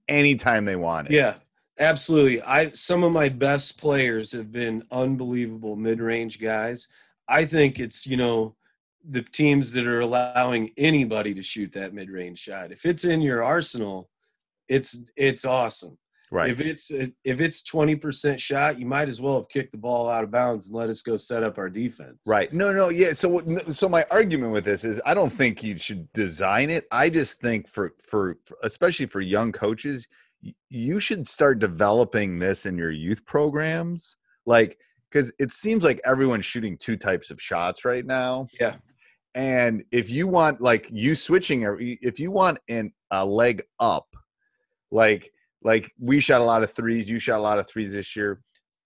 anytime 0.08 0.64
they 0.64 0.76
wanted. 0.76 1.12
Yeah, 1.12 1.34
absolutely. 1.78 2.40
I 2.42 2.70
some 2.72 3.02
of 3.02 3.12
my 3.12 3.28
best 3.28 3.76
players 3.78 4.32
have 4.32 4.50
been 4.52 4.84
unbelievable 4.90 5.76
mid-range 5.76 6.40
guys. 6.40 6.88
I 7.28 7.44
think 7.44 7.78
it's, 7.78 8.06
you 8.06 8.16
know, 8.16 8.56
the 9.10 9.20
teams 9.22 9.72
that 9.72 9.86
are 9.86 10.00
allowing 10.00 10.70
anybody 10.78 11.34
to 11.34 11.42
shoot 11.42 11.72
that 11.72 11.92
mid-range 11.92 12.38
shot. 12.38 12.72
If 12.72 12.86
it's 12.86 13.04
in 13.04 13.20
your 13.20 13.42
arsenal, 13.42 14.08
it's 14.72 15.04
it's 15.16 15.44
awesome. 15.44 15.98
Right. 16.30 16.48
If 16.48 16.60
it's 16.62 16.90
if 16.90 17.40
it's 17.42 17.60
20% 17.60 18.38
shot, 18.38 18.78
you 18.78 18.86
might 18.86 19.10
as 19.10 19.20
well 19.20 19.36
have 19.36 19.50
kicked 19.50 19.72
the 19.72 19.78
ball 19.78 20.08
out 20.08 20.24
of 20.24 20.30
bounds 20.30 20.68
and 20.68 20.74
let 20.74 20.88
us 20.88 21.02
go 21.02 21.18
set 21.18 21.42
up 21.42 21.58
our 21.58 21.68
defense. 21.68 22.22
Right. 22.26 22.50
No, 22.54 22.72
no, 22.72 22.88
yeah. 22.88 23.12
So, 23.12 23.28
what- 23.28 23.74
so 23.74 23.86
my 23.86 24.06
argument 24.10 24.50
with 24.52 24.64
this 24.64 24.82
is, 24.82 24.98
I 25.04 25.12
don't 25.12 25.28
think 25.28 25.62
you 25.62 25.76
should 25.76 26.10
design 26.14 26.70
it. 26.70 26.86
I 26.90 27.10
just 27.10 27.38
think 27.38 27.68
for, 27.68 27.92
for, 28.00 28.38
for 28.46 28.56
especially 28.62 29.04
for 29.04 29.20
young 29.20 29.52
coaches, 29.52 30.08
you 30.70 31.00
should 31.00 31.28
start 31.28 31.58
developing 31.58 32.38
this 32.38 32.64
in 32.64 32.78
your 32.78 32.92
youth 32.92 33.26
programs. 33.26 34.16
Like, 34.46 34.78
because 35.10 35.34
it 35.38 35.52
seems 35.52 35.84
like 35.84 36.00
everyone's 36.06 36.46
shooting 36.46 36.78
two 36.78 36.96
types 36.96 37.30
of 37.30 37.42
shots 37.42 37.84
right 37.84 38.06
now. 38.06 38.46
Yeah. 38.58 38.76
And 39.34 39.84
if 39.92 40.10
you 40.10 40.26
want, 40.26 40.62
like, 40.62 40.88
you 40.90 41.14
switching, 41.14 41.66
if 42.00 42.18
you 42.18 42.30
want 42.30 42.56
an 42.70 42.90
a 43.10 43.24
leg 43.24 43.62
up, 43.78 44.06
like, 44.92 45.32
like 45.64 45.92
we 45.98 46.20
shot 46.20 46.40
a 46.40 46.44
lot 46.44 46.62
of 46.62 46.72
threes, 46.72 47.08
you 47.08 47.18
shot 47.18 47.38
a 47.38 47.42
lot 47.42 47.58
of 47.58 47.68
threes 47.68 47.92
this 47.92 48.14
year. 48.14 48.40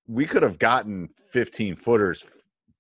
We 0.07 0.25
could 0.25 0.43
have 0.43 0.59
gotten 0.59 1.09
15 1.31 1.77
footers 1.77 2.25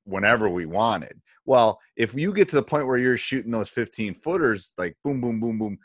whenever 0.05 0.49
we 0.49 0.65
wanted. 0.65 1.21
Well, 1.45 1.81
if 1.97 2.15
you 2.15 2.33
get 2.33 2.49
to 2.51 2.57
the 2.57 2.62
point 2.62 2.87
where 2.87 2.99
you're 2.99 3.17
shooting 3.17 3.51
those 3.51 3.69
15 3.69 4.15
footers, 4.15 4.73
like 4.79 4.97
boom, 5.05 5.21
boom, 5.21 5.41
boom, 5.41 5.59
boom, 5.59 5.79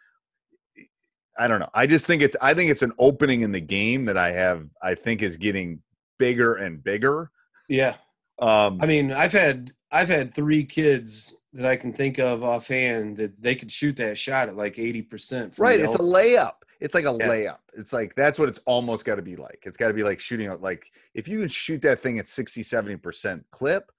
I 1.37 1.47
don't 1.47 1.59
know. 1.59 1.69
I 1.73 1.87
just 1.87 2.05
think 2.05 2.21
it's 2.21 2.35
I 2.41 2.53
think 2.53 2.71
it's 2.71 2.81
an 2.81 2.93
opening 2.99 3.41
in 3.41 3.51
the 3.51 3.61
game 3.61 4.05
that 4.05 4.17
I 4.17 4.31
have 4.31 4.67
I 4.81 4.95
think 4.95 5.21
is 5.21 5.37
getting 5.37 5.81
bigger 6.19 6.55
and 6.55 6.83
bigger. 6.83 7.31
Yeah. 7.69 7.95
Um 8.39 8.79
I 8.81 8.85
mean, 8.85 9.11
I've 9.11 9.31
had 9.31 9.73
I've 9.91 10.09
had 10.09 10.33
three 10.33 10.63
kids 10.63 11.35
that 11.53 11.65
I 11.65 11.75
can 11.75 11.93
think 11.93 12.17
of 12.17 12.43
offhand 12.43 13.17
that 13.17 13.41
they 13.41 13.55
could 13.55 13.71
shoot 13.71 13.97
that 13.97 14.17
shot 14.17 14.49
at 14.49 14.55
like 14.55 14.79
eighty 14.79 15.01
percent. 15.01 15.53
right, 15.57 15.79
it's 15.79 15.95
a 15.95 15.99
layup. 15.99 16.53
It's 16.81 16.95
like 16.95 17.05
a 17.05 17.15
Yeah. 17.17 17.27
layup. 17.29 17.59
It's 17.73 17.93
like 17.93 18.15
that's 18.15 18.37
what 18.39 18.49
it's 18.49 18.59
almost 18.65 19.05
got 19.05 19.15
to 19.15 19.21
be 19.21 19.35
like. 19.35 19.59
It's 19.63 19.77
got 19.77 19.87
to 19.87 19.93
be 19.93 20.03
like 20.03 20.19
shooting 20.19 20.47
out 20.47 20.61
like 20.61 20.91
if 21.13 21.27
you 21.27 21.39
can 21.39 21.47
shoot 21.47 21.81
that 21.83 22.01
thing 22.01 22.19
at 22.19 22.27
60 22.27 22.63
70% 22.63 23.43
clip, 23.51 23.91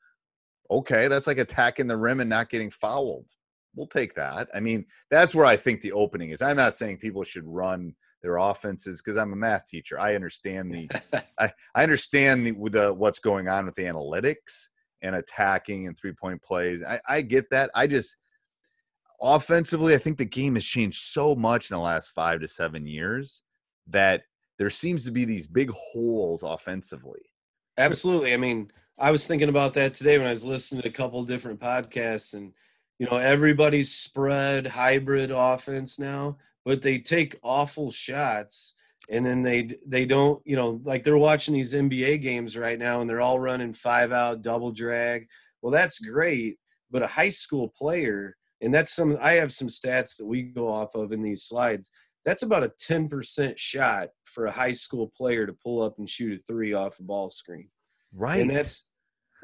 okay, 0.71 1.09
that's 1.09 1.27
like 1.27 1.39
attacking 1.39 1.87
the 1.87 1.97
rim 1.97 2.21
and 2.21 2.29
not 2.29 2.51
getting 2.51 2.71
fouled. 2.71 3.31
We'll 3.75 3.87
take 3.87 4.15
that. 4.15 4.49
I 4.55 4.61
mean, 4.61 4.85
that's 5.11 5.35
where 5.35 5.47
I 5.47 5.57
think 5.57 5.81
the 5.81 5.93
opening 5.93 6.31
is. 6.31 6.43
I'm 6.43 6.57
not 6.57 6.77
saying 6.77 6.99
people 6.99 7.25
should 7.25 7.47
run 7.47 7.95
their 8.23 8.37
offenses 8.37 9.01
because 9.01 9.17
I'm 9.17 9.33
a 9.33 9.37
math 9.37 9.67
teacher. 9.67 9.99
I 9.99 10.15
understand 10.15 10.73
the 10.73 10.89
I, 11.39 11.51
I 11.75 11.83
understand 11.83 12.47
the, 12.47 12.53
the 12.71 12.93
what's 12.93 13.19
going 13.19 13.49
on 13.49 13.67
with 13.67 13.75
the 13.75 13.85
analytics 13.85 14.69
and 15.03 15.17
attacking 15.17 15.87
and 15.87 15.97
three 15.97 16.13
point 16.13 16.43
plays. 16.43 16.83
I, 16.85 17.01
I 17.09 17.23
get 17.23 17.49
that. 17.51 17.71
I 17.75 17.87
just 17.87 18.17
offensively, 19.23 19.95
I 19.95 19.99
think 19.99 20.19
the 20.19 20.25
game 20.25 20.55
has 20.55 20.65
changed 20.65 21.01
so 21.01 21.35
much 21.35 21.71
in 21.71 21.77
the 21.77 21.83
last 21.83 22.11
five 22.11 22.41
to 22.41 22.49
seven 22.49 22.87
years 22.87 23.43
that 23.87 24.25
there 24.59 24.71
seems 24.71 25.05
to 25.05 25.13
be 25.13 25.25
these 25.25 25.47
big 25.47 25.71
holes 25.71 26.43
offensively. 26.43 27.21
Absolutely. 27.79 28.35
I 28.35 28.37
mean, 28.37 28.71
I 28.99 29.11
was 29.11 29.27
thinking 29.27 29.49
about 29.49 29.75
that 29.75 29.95
today 29.95 30.19
when 30.19 30.27
I 30.27 30.33
was 30.33 30.45
listening 30.45 30.83
to 30.83 30.89
a 30.89 30.93
couple 30.93 31.25
different 31.25 31.61
podcasts, 31.61 32.35
and 32.35 32.53
you 32.99 33.07
know, 33.07 33.17
everybody's 33.17 33.93
spread 33.93 34.67
hybrid 34.67 35.31
offense 35.31 35.99
now, 35.99 36.37
but 36.65 36.83
they 36.83 36.99
take 36.99 37.39
awful 37.43 37.91
shots, 37.91 38.75
and 39.11 39.25
then 39.25 39.43
they 39.43 39.77
they 39.87 40.05
don't, 40.05 40.41
you 40.45 40.57
know, 40.57 40.81
like 40.85 41.03
they're 41.03 41.17
watching 41.17 41.55
these 41.55 41.73
NBA 41.73 42.23
games 42.23 42.57
right 42.57 42.79
now, 42.79 43.01
and 43.01 43.09
they're 43.09 43.21
all 43.21 43.41
running 43.41 43.75
five 43.75 44.13
out 44.13 44.43
double 44.43 44.71
drag. 44.71 45.27
Well, 45.63 45.73
that's 45.73 45.99
great, 45.99 46.59
but 46.91 47.03
a 47.03 47.07
high 47.07 47.31
school 47.31 47.69
player, 47.69 48.37
and 48.63 48.73
that's 48.73 48.95
some. 48.95 49.19
I 49.21 49.33
have 49.33 49.53
some 49.53 49.69
stats 49.69 50.17
that 50.17 50.27
we 50.27 50.43
go 50.43 50.69
off 50.69 50.95
of 50.95 51.13
in 51.13 51.23
these 51.23 51.43
slides. 51.43 51.91
That's 52.25 52.43
about 52.43 52.63
a 52.63 52.73
ten 52.79 53.09
percent 53.09 53.59
shot 53.59 54.09
for 54.25 54.47
a 54.47 54.53
high 54.53 54.73
school 54.73 55.09
player 55.15 55.47
to 55.47 55.53
pull 55.53 55.83
up 55.83 55.99
and 55.99 56.09
shoot 56.09 56.41
a 56.41 56.43
three 56.43 56.73
off 56.73 56.99
a 56.99 57.03
ball 57.03 57.29
screen 57.29 57.69
Right. 58.15 58.41
and 58.41 58.51
that's 58.51 58.89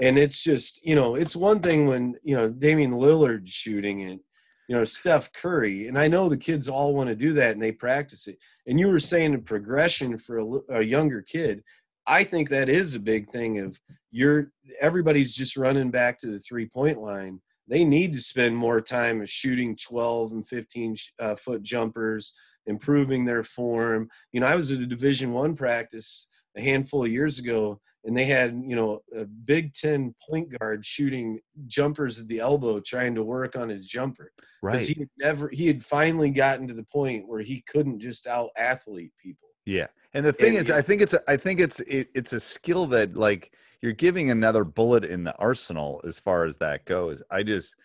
and 0.00 0.16
it's 0.18 0.42
just 0.44 0.87
you 0.87 0.94
know 0.94 1.16
it's 1.16 1.35
one 1.35 1.61
thing 1.61 1.87
when 1.87 2.14
you 2.22 2.37
know 2.37 2.48
Damian 2.48 2.92
lillard 2.92 3.42
shooting 3.48 4.00
it, 4.00 4.20
you 4.68 4.76
know 4.76 4.85
Steph 4.85 5.33
Curry, 5.33 5.88
and 5.88 5.98
I 5.98 6.07
know 6.09 6.28
the 6.28 6.37
kids 6.37 6.68
all 6.68 6.94
want 6.94 7.09
to 7.09 7.16
do 7.16 7.33
that 7.35 7.52
and 7.52 7.62
they 7.62 7.72
practice 7.72 8.28
it. 8.28 8.38
And 8.66 8.78
you 8.78 8.88
were 8.88 9.00
saying 9.00 9.35
a 9.35 9.38
progression 9.38 10.16
for 10.18 10.38
a, 10.38 10.76
a 10.78 10.83
younger 10.83 11.22
kid. 11.22 11.62
I 12.07 12.24
think 12.24 12.48
that 12.50 12.68
is 12.68 12.94
a 12.94 13.00
big 13.00 13.28
thing. 13.31 13.59
Of 13.59 13.81
you're 14.12 14.52
everybody's 14.81 15.35
just 15.35 15.57
running 15.57 15.90
back 15.90 16.18
to 16.18 16.28
the 16.28 16.38
three 16.38 16.66
point 16.66 17.00
line. 17.00 17.40
They 17.68 17.85
need 17.85 18.12
to 18.14 18.20
spend 18.20 18.57
more 18.57 18.81
time 18.81 19.24
shooting 19.26 19.76
12 19.76 20.33
and 20.33 20.48
15 20.48 20.96
uh, 21.20 21.35
foot 21.37 21.62
jumpers, 21.62 22.33
improving 22.66 23.24
their 23.24 23.44
form. 23.44 24.09
You 24.33 24.40
know, 24.40 24.46
I 24.46 24.57
was 24.57 24.72
at 24.72 24.81
a 24.81 24.87
Division 24.87 25.33
One 25.33 25.54
practice 25.54 26.28
a 26.57 26.61
handful 26.61 27.04
of 27.04 27.12
years 27.12 27.38
ago, 27.38 27.81
and 28.04 28.16
they 28.16 28.24
had 28.24 28.62
you 28.66 28.74
know 28.74 29.02
a 29.14 29.24
Big 29.24 29.74
Ten 29.74 30.14
point 30.28 30.57
guard 30.59 30.85
shooting 30.85 31.40
jumpers 31.66 32.20
at 32.20 32.28
the 32.28 32.40
elbow, 32.40 32.81
trying 32.81 33.14
to 33.14 33.22
work 33.22 33.54
on 33.57 33.68
his 33.68 33.85
jumper 33.85 34.33
right. 34.62 34.72
because 34.72 34.88
he 34.88 35.00
had 35.00 35.11
never 35.18 35.48
he 35.48 35.66
had 35.66 35.85
finally 35.85 36.31
gotten 36.31 36.66
to 36.68 36.74
the 36.74 36.85
point 36.85 37.28
where 37.28 37.40
he 37.40 37.62
couldn't 37.68 38.00
just 38.00 38.26
out 38.26 38.50
athlete 38.57 39.12
people. 39.22 39.48
Yeah. 39.66 39.88
And 40.14 40.25
the 40.25 40.33
thing 40.33 40.55
is, 40.55 40.68
yeah. 40.68 40.77
I 40.77 40.83
think 40.83 41.03
it's 41.03 41.14
a, 41.14 41.21
I 41.29 41.37
think 41.37 41.61
it's 41.61 41.81
it, 41.81 42.09
it's 42.14 42.33
a 42.33 42.40
skill 42.40 42.87
that 42.87 43.14
like 43.14 43.53
you're 43.83 43.92
giving 43.92 44.31
another 44.31 44.64
bullet 44.64 45.05
in 45.05 45.25
the 45.25 45.37
arsenal 45.37 46.01
as 46.05 46.18
far 46.18 46.44
as 46.44 46.57
that 46.59 46.85
goes. 46.85 47.23
I 47.31 47.42
just 47.42 47.77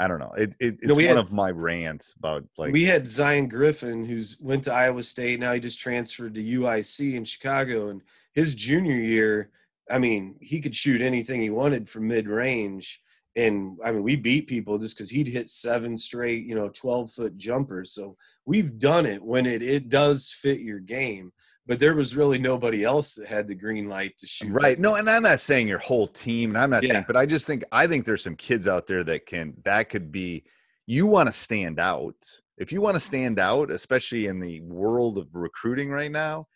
I 0.00 0.08
don't 0.08 0.18
know. 0.18 0.32
It, 0.32 0.54
it 0.60 0.78
it's 0.80 0.96
we 0.96 1.06
one 1.06 1.16
had- 1.16 1.24
of 1.24 1.32
my 1.32 1.50
rants 1.50 2.14
about 2.18 2.44
like 2.56 2.72
we 2.72 2.84
had 2.84 3.06
Zion 3.08 3.48
Griffin, 3.48 4.04
who's 4.04 4.38
went 4.40 4.64
to 4.64 4.72
Iowa 4.72 5.02
State. 5.02 5.40
Now 5.40 5.52
he 5.52 5.60
just 5.60 5.80
transferred 5.80 6.34
to 6.34 6.42
UIC 6.42 7.14
in 7.14 7.24
Chicago. 7.24 7.90
And 7.90 8.02
his 8.32 8.54
junior 8.54 8.96
year, 8.96 9.50
I 9.90 9.98
mean, 9.98 10.36
he 10.40 10.60
could 10.60 10.74
shoot 10.76 11.02
anything 11.02 11.40
he 11.40 11.50
wanted 11.50 11.88
from 11.88 12.08
mid 12.08 12.28
range. 12.28 13.02
And 13.36 13.78
I 13.84 13.92
mean, 13.92 14.02
we 14.02 14.16
beat 14.16 14.48
people 14.48 14.78
just 14.78 14.96
because 14.96 15.10
he'd 15.10 15.28
hit 15.28 15.48
seven 15.48 15.96
straight, 15.96 16.44
you 16.44 16.54
know, 16.54 16.70
12 16.70 17.12
foot 17.12 17.36
jumpers. 17.36 17.92
So 17.92 18.16
we've 18.46 18.78
done 18.78 19.06
it 19.06 19.22
when 19.22 19.46
it, 19.46 19.62
it 19.62 19.88
does 19.88 20.32
fit 20.32 20.60
your 20.60 20.80
game. 20.80 21.32
But 21.68 21.78
there 21.78 21.94
was 21.94 22.16
really 22.16 22.38
nobody 22.38 22.82
else 22.82 23.14
that 23.14 23.28
had 23.28 23.46
the 23.46 23.54
green 23.54 23.86
light 23.86 24.16
to 24.18 24.26
shoot. 24.26 24.50
right. 24.50 24.78
No, 24.78 24.94
and 24.94 25.08
I'm 25.08 25.22
not 25.22 25.38
saying 25.38 25.68
your 25.68 25.78
whole 25.78 26.08
team, 26.08 26.50
and 26.50 26.58
I'm 26.58 26.70
not 26.70 26.82
saying, 26.82 27.04
but 27.06 27.16
I 27.16 27.26
just 27.26 27.46
think 27.46 27.62
I 27.70 27.86
think 27.86 28.06
there's 28.06 28.24
some 28.24 28.36
kids 28.36 28.66
out 28.66 28.86
there 28.86 29.04
that 29.04 29.26
can 29.26 29.54
that 29.64 29.90
could 29.90 30.10
be 30.10 30.44
you 30.86 31.06
want 31.06 31.28
to 31.28 31.32
stand 31.32 31.78
out. 31.78 32.16
If 32.56 32.72
you 32.72 32.80
want 32.80 32.94
to 32.94 33.00
stand 33.00 33.38
out, 33.38 33.70
especially 33.70 34.26
in 34.26 34.40
the 34.40 34.62
world 34.62 35.18
of 35.18 35.28
recruiting 35.34 35.90
right 35.90 36.10
now, 36.10 36.48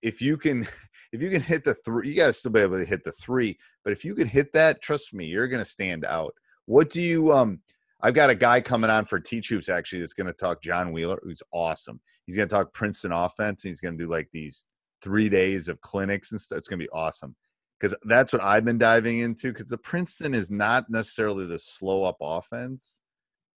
if 0.00 0.22
you 0.22 0.38
can 0.38 0.66
if 1.12 1.20
you 1.20 1.28
can 1.28 1.42
hit 1.42 1.62
the 1.62 1.74
three, 1.74 2.08
you 2.08 2.16
got 2.16 2.28
to 2.28 2.32
still 2.32 2.50
be 2.50 2.60
able 2.60 2.78
to 2.78 2.86
hit 2.86 3.04
the 3.04 3.12
three. 3.12 3.58
But 3.84 3.92
if 3.92 4.02
you 4.02 4.14
can 4.14 4.26
hit 4.26 4.54
that, 4.54 4.80
trust 4.80 5.12
me, 5.12 5.26
you're 5.26 5.48
going 5.48 5.62
to 5.62 5.70
stand 5.70 6.06
out. 6.06 6.34
What 6.64 6.90
do 6.90 7.02
you 7.02 7.32
um? 7.32 7.60
I've 8.00 8.14
got 8.14 8.30
a 8.30 8.34
guy 8.34 8.60
coming 8.60 8.90
on 8.90 9.04
for 9.04 9.18
Teach 9.18 9.48
Hoops 9.48 9.68
actually 9.68 10.00
that's 10.00 10.12
going 10.12 10.28
to 10.28 10.32
talk 10.32 10.62
John 10.62 10.92
Wheeler, 10.92 11.18
who's 11.22 11.42
awesome. 11.52 12.00
He's 12.26 12.36
going 12.36 12.48
to 12.48 12.54
talk 12.54 12.72
Princeton 12.72 13.12
offense. 13.12 13.64
And 13.64 13.70
he's 13.70 13.80
going 13.80 13.98
to 13.98 14.04
do 14.04 14.10
like 14.10 14.28
these 14.32 14.68
three 15.02 15.28
days 15.28 15.68
of 15.68 15.80
clinics 15.80 16.32
and 16.32 16.40
stuff. 16.40 16.58
It's 16.58 16.68
going 16.68 16.78
to 16.78 16.84
be 16.84 16.90
awesome 16.90 17.34
because 17.78 17.96
that's 18.04 18.32
what 18.32 18.42
I've 18.42 18.64
been 18.64 18.78
diving 18.78 19.18
into. 19.20 19.52
Because 19.52 19.68
the 19.68 19.78
Princeton 19.78 20.34
is 20.34 20.50
not 20.50 20.88
necessarily 20.88 21.46
the 21.46 21.58
slow 21.58 22.04
up 22.04 22.16
offense. 22.20 23.02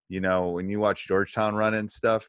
You 0.08 0.20
know, 0.20 0.50
when 0.50 0.68
you 0.68 0.80
watch 0.80 1.06
Georgetown 1.06 1.54
run 1.54 1.74
and 1.74 1.90
stuff, 1.90 2.28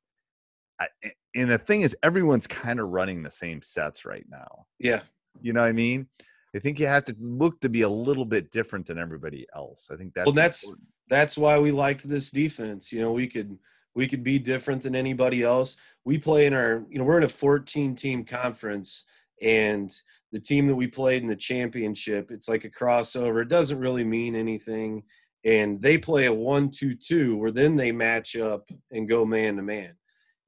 I, 0.79 0.87
and 1.35 1.49
the 1.49 1.57
thing 1.57 1.81
is, 1.81 1.95
everyone's 2.03 2.47
kind 2.47 2.79
of 2.79 2.89
running 2.89 3.23
the 3.23 3.31
same 3.31 3.61
sets 3.61 4.05
right 4.05 4.25
now. 4.29 4.65
Yeah. 4.79 5.01
You 5.41 5.53
know 5.53 5.61
what 5.61 5.67
I 5.67 5.73
mean? 5.73 6.07
I 6.55 6.59
think 6.59 6.79
you 6.79 6.87
have 6.87 7.05
to 7.05 7.15
look 7.19 7.61
to 7.61 7.69
be 7.69 7.81
a 7.81 7.89
little 7.89 8.25
bit 8.25 8.51
different 8.51 8.85
than 8.85 8.97
everybody 8.97 9.45
else. 9.55 9.89
I 9.91 9.95
think 9.95 10.13
that's 10.13 10.25
well, 10.25 10.33
that's- 10.33 10.63
important. 10.63 10.87
that's 11.09 11.37
why 11.37 11.57
we 11.59 11.71
liked 11.71 12.07
this 12.07 12.31
defense. 12.31 12.91
You 12.91 13.01
know, 13.01 13.11
we 13.11 13.27
could 13.27 13.57
we 13.93 14.07
could 14.07 14.23
be 14.23 14.39
different 14.39 14.81
than 14.81 14.95
anybody 14.95 15.43
else. 15.43 15.75
We 16.05 16.17
play 16.17 16.45
in 16.45 16.53
our, 16.53 16.83
you 16.89 16.97
know, 16.97 17.03
we're 17.03 17.17
in 17.17 17.23
a 17.23 17.29
14 17.29 17.93
team 17.93 18.23
conference 18.23 19.05
and 19.41 19.93
the 20.31 20.39
team 20.39 20.67
that 20.67 20.75
we 20.75 20.87
played 20.87 21.21
in 21.23 21.27
the 21.27 21.35
championship, 21.35 22.31
it's 22.31 22.47
like 22.47 22.63
a 22.63 22.69
crossover. 22.69 23.41
It 23.41 23.49
doesn't 23.49 23.79
really 23.79 24.03
mean 24.03 24.35
anything. 24.35 25.03
And 25.43 25.81
they 25.81 25.97
play 25.97 26.27
a 26.27 26.33
one 26.33 26.69
two 26.69 26.95
two 26.95 27.35
where 27.37 27.51
then 27.51 27.75
they 27.75 27.91
match 27.91 28.35
up 28.37 28.69
and 28.91 29.09
go 29.09 29.25
man 29.25 29.55
to 29.57 29.63
man. 29.63 29.93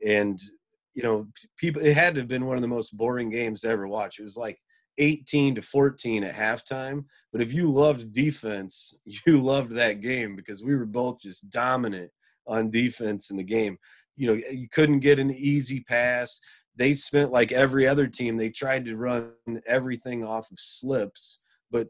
And 0.06 0.40
you 0.94 1.02
know, 1.02 1.28
people 1.58 1.84
it 1.84 1.96
had 1.96 2.14
to 2.14 2.22
have 2.22 2.28
been 2.28 2.46
one 2.46 2.56
of 2.56 2.62
the 2.62 2.68
most 2.68 2.96
boring 2.96 3.32
games 3.32 3.62
to 3.62 3.70
ever 3.70 3.88
watch. 3.88 4.20
It 4.20 4.24
was 4.24 4.38
like 4.38 4.60
18 4.98 5.56
to 5.56 5.62
14 5.62 6.24
at 6.24 6.36
halftime. 6.36 7.06
But 7.32 7.42
if 7.42 7.54
you 7.54 7.72
loved 7.72 8.12
defense, 8.12 8.94
you 9.28 9.42
loved 9.42 9.72
that 9.76 10.02
game 10.02 10.36
because 10.36 10.64
we 10.64 10.76
were 10.76 10.86
both 10.86 11.20
just 11.20 11.50
dominant 11.50 12.12
on 12.48 12.70
defense 12.70 13.30
in 13.30 13.38
the 13.38 13.44
game. 13.44 13.78
You 14.16 14.28
know, 14.28 14.42
you 14.52 14.68
couldn't 14.70 15.00
get 15.00 15.18
an 15.20 15.32
easy 15.32 15.80
pass. 15.82 16.40
They 16.76 16.94
spent 16.94 17.32
like 17.32 17.52
every 17.52 17.88
other 17.88 18.08
team, 18.08 18.38
they 18.38 18.50
tried 18.50 18.86
to 18.86 18.98
run 18.98 19.32
everything 19.68 20.24
off 20.24 20.52
of 20.52 20.60
slips, 20.60 21.42
but 21.72 21.88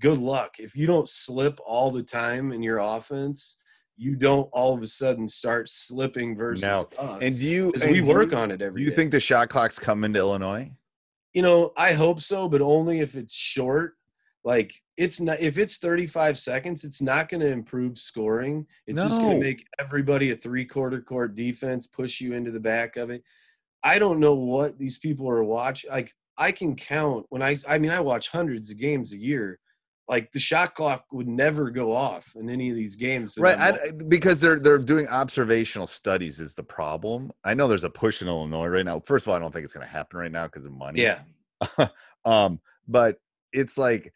good 0.00 0.18
luck. 0.18 0.54
If 0.58 0.76
you 0.76 0.86
don't 0.86 1.08
slip 1.08 1.58
all 1.64 1.90
the 1.90 2.02
time 2.02 2.52
in 2.52 2.62
your 2.62 2.78
offense, 2.78 3.56
you 3.96 4.14
don't 4.14 4.48
all 4.52 4.74
of 4.74 4.82
a 4.82 4.86
sudden 4.86 5.26
start 5.26 5.68
slipping 5.70 6.36
versus 6.36 6.62
No. 6.64 6.88
us. 6.98 7.18
And 7.22 7.34
you? 7.36 7.72
and 7.80 7.90
we 7.92 8.00
work 8.02 8.32
you- 8.32 8.36
on 8.36 8.50
it 8.50 8.60
every 8.62 8.82
you 8.82 8.90
day. 8.90 8.96
think 8.96 9.10
the 9.10 9.20
shot 9.20 9.48
clock's 9.48 9.78
coming 9.78 10.12
to 10.12 10.18
Illinois? 10.18 10.70
You 11.36 11.42
know 11.42 11.70
i 11.76 11.92
hope 11.92 12.20
so 12.20 12.48
but 12.48 12.62
only 12.62 13.00
if 13.00 13.14
it's 13.14 13.34
short. 13.34 13.92
Like 14.42 14.72
it's 14.96 15.20
not 15.20 15.40
if 15.40 15.58
it's 15.58 15.78
35 15.78 16.38
seconds 16.38 16.84
it's 16.84 17.02
not 17.02 17.28
going 17.28 17.40
to 17.40 17.50
improve 17.50 17.98
scoring. 17.98 18.64
It's 18.86 19.02
just 19.02 19.20
going 19.20 19.40
to 19.40 19.44
make 19.44 19.66
everybody 19.80 20.30
a 20.30 20.36
three 20.36 20.64
quarter 20.64 21.00
court 21.00 21.34
defense 21.34 21.88
push 21.88 22.20
you 22.20 22.32
into 22.32 22.52
the 22.52 22.60
back 22.60 22.96
of 22.96 23.10
it. 23.10 23.24
I 23.82 23.98
don't 23.98 24.20
know 24.20 24.34
what 24.34 24.78
these 24.78 24.98
people 24.98 25.28
are 25.28 25.42
watching 25.44 25.90
like 25.90 26.14
i 26.38 26.52
can 26.52 26.76
count 26.76 27.26
when 27.30 27.42
i 27.42 27.56
i 27.68 27.78
mean 27.78 27.90
i 27.90 28.00
watch 28.00 28.28
hundreds 28.28 28.70
of 28.70 28.78
games 28.78 29.12
a 29.12 29.16
year 29.16 29.58
like 30.08 30.30
the 30.32 30.38
shot 30.38 30.74
clock 30.74 31.04
would 31.12 31.26
never 31.26 31.70
go 31.70 31.92
off 31.92 32.34
in 32.36 32.48
any 32.48 32.70
of 32.70 32.76
these 32.76 32.96
games 32.96 33.36
Right, 33.38 33.58
I, 33.58 33.90
because 34.08 34.40
they're 34.40 34.60
they're 34.60 34.78
doing 34.78 35.08
observational 35.08 35.86
studies 35.86 36.40
is 36.40 36.54
the 36.54 36.62
problem. 36.62 37.32
I 37.44 37.54
know 37.54 37.68
there's 37.68 37.84
a 37.84 37.90
push 37.90 38.22
in 38.22 38.28
Illinois 38.28 38.68
right 38.68 38.84
now. 38.84 39.00
First 39.00 39.26
of 39.26 39.30
all, 39.30 39.36
I 39.36 39.38
don't 39.38 39.52
think 39.52 39.64
it's 39.64 39.74
going 39.74 39.86
to 39.86 39.92
happen 39.92 40.18
right 40.18 40.32
now 40.32 40.46
because 40.46 40.64
of 40.64 40.72
money. 40.72 41.02
yeah 41.02 41.20
um, 42.24 42.60
but 42.86 43.18
it's 43.52 43.78
like 43.78 44.12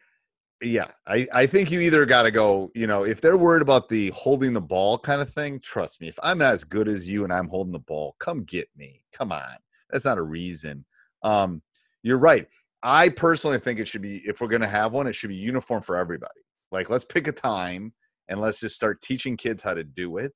yeah, 0.62 0.88
I, 1.06 1.26
I 1.32 1.46
think 1.46 1.70
you 1.70 1.80
either 1.80 2.04
got 2.04 2.22
to 2.24 2.30
go, 2.30 2.70
you 2.74 2.86
know, 2.86 3.04
if 3.04 3.20
they're 3.20 3.36
worried 3.36 3.62
about 3.62 3.88
the 3.88 4.10
holding 4.10 4.52
the 4.52 4.60
ball 4.60 4.98
kind 4.98 5.22
of 5.22 5.30
thing, 5.30 5.58
trust 5.60 6.00
me, 6.00 6.08
if 6.08 6.18
I'm 6.22 6.38
not 6.38 6.52
as 6.52 6.64
good 6.64 6.86
as 6.86 7.08
you 7.08 7.24
and 7.24 7.32
I'm 7.32 7.48
holding 7.48 7.72
the 7.72 7.78
ball, 7.78 8.16
come 8.18 8.44
get 8.44 8.68
me. 8.76 9.02
Come 9.12 9.32
on. 9.32 9.56
That's 9.88 10.04
not 10.04 10.18
a 10.18 10.22
reason. 10.22 10.84
Um, 11.22 11.62
you're 12.02 12.18
right. 12.18 12.46
I 12.82 13.08
personally 13.10 13.58
think 13.58 13.78
it 13.78 13.88
should 13.88 14.02
be, 14.02 14.18
if 14.26 14.40
we're 14.40 14.48
going 14.48 14.62
to 14.62 14.68
have 14.68 14.92
one, 14.92 15.06
it 15.06 15.14
should 15.14 15.28
be 15.28 15.36
uniform 15.36 15.82
for 15.82 15.96
everybody. 15.96 16.40
Like, 16.72 16.88
let's 16.88 17.04
pick 17.04 17.28
a 17.28 17.32
time 17.32 17.92
and 18.28 18.40
let's 18.40 18.60
just 18.60 18.76
start 18.76 19.02
teaching 19.02 19.36
kids 19.36 19.62
how 19.62 19.74
to 19.74 19.84
do 19.84 20.16
it. 20.16 20.32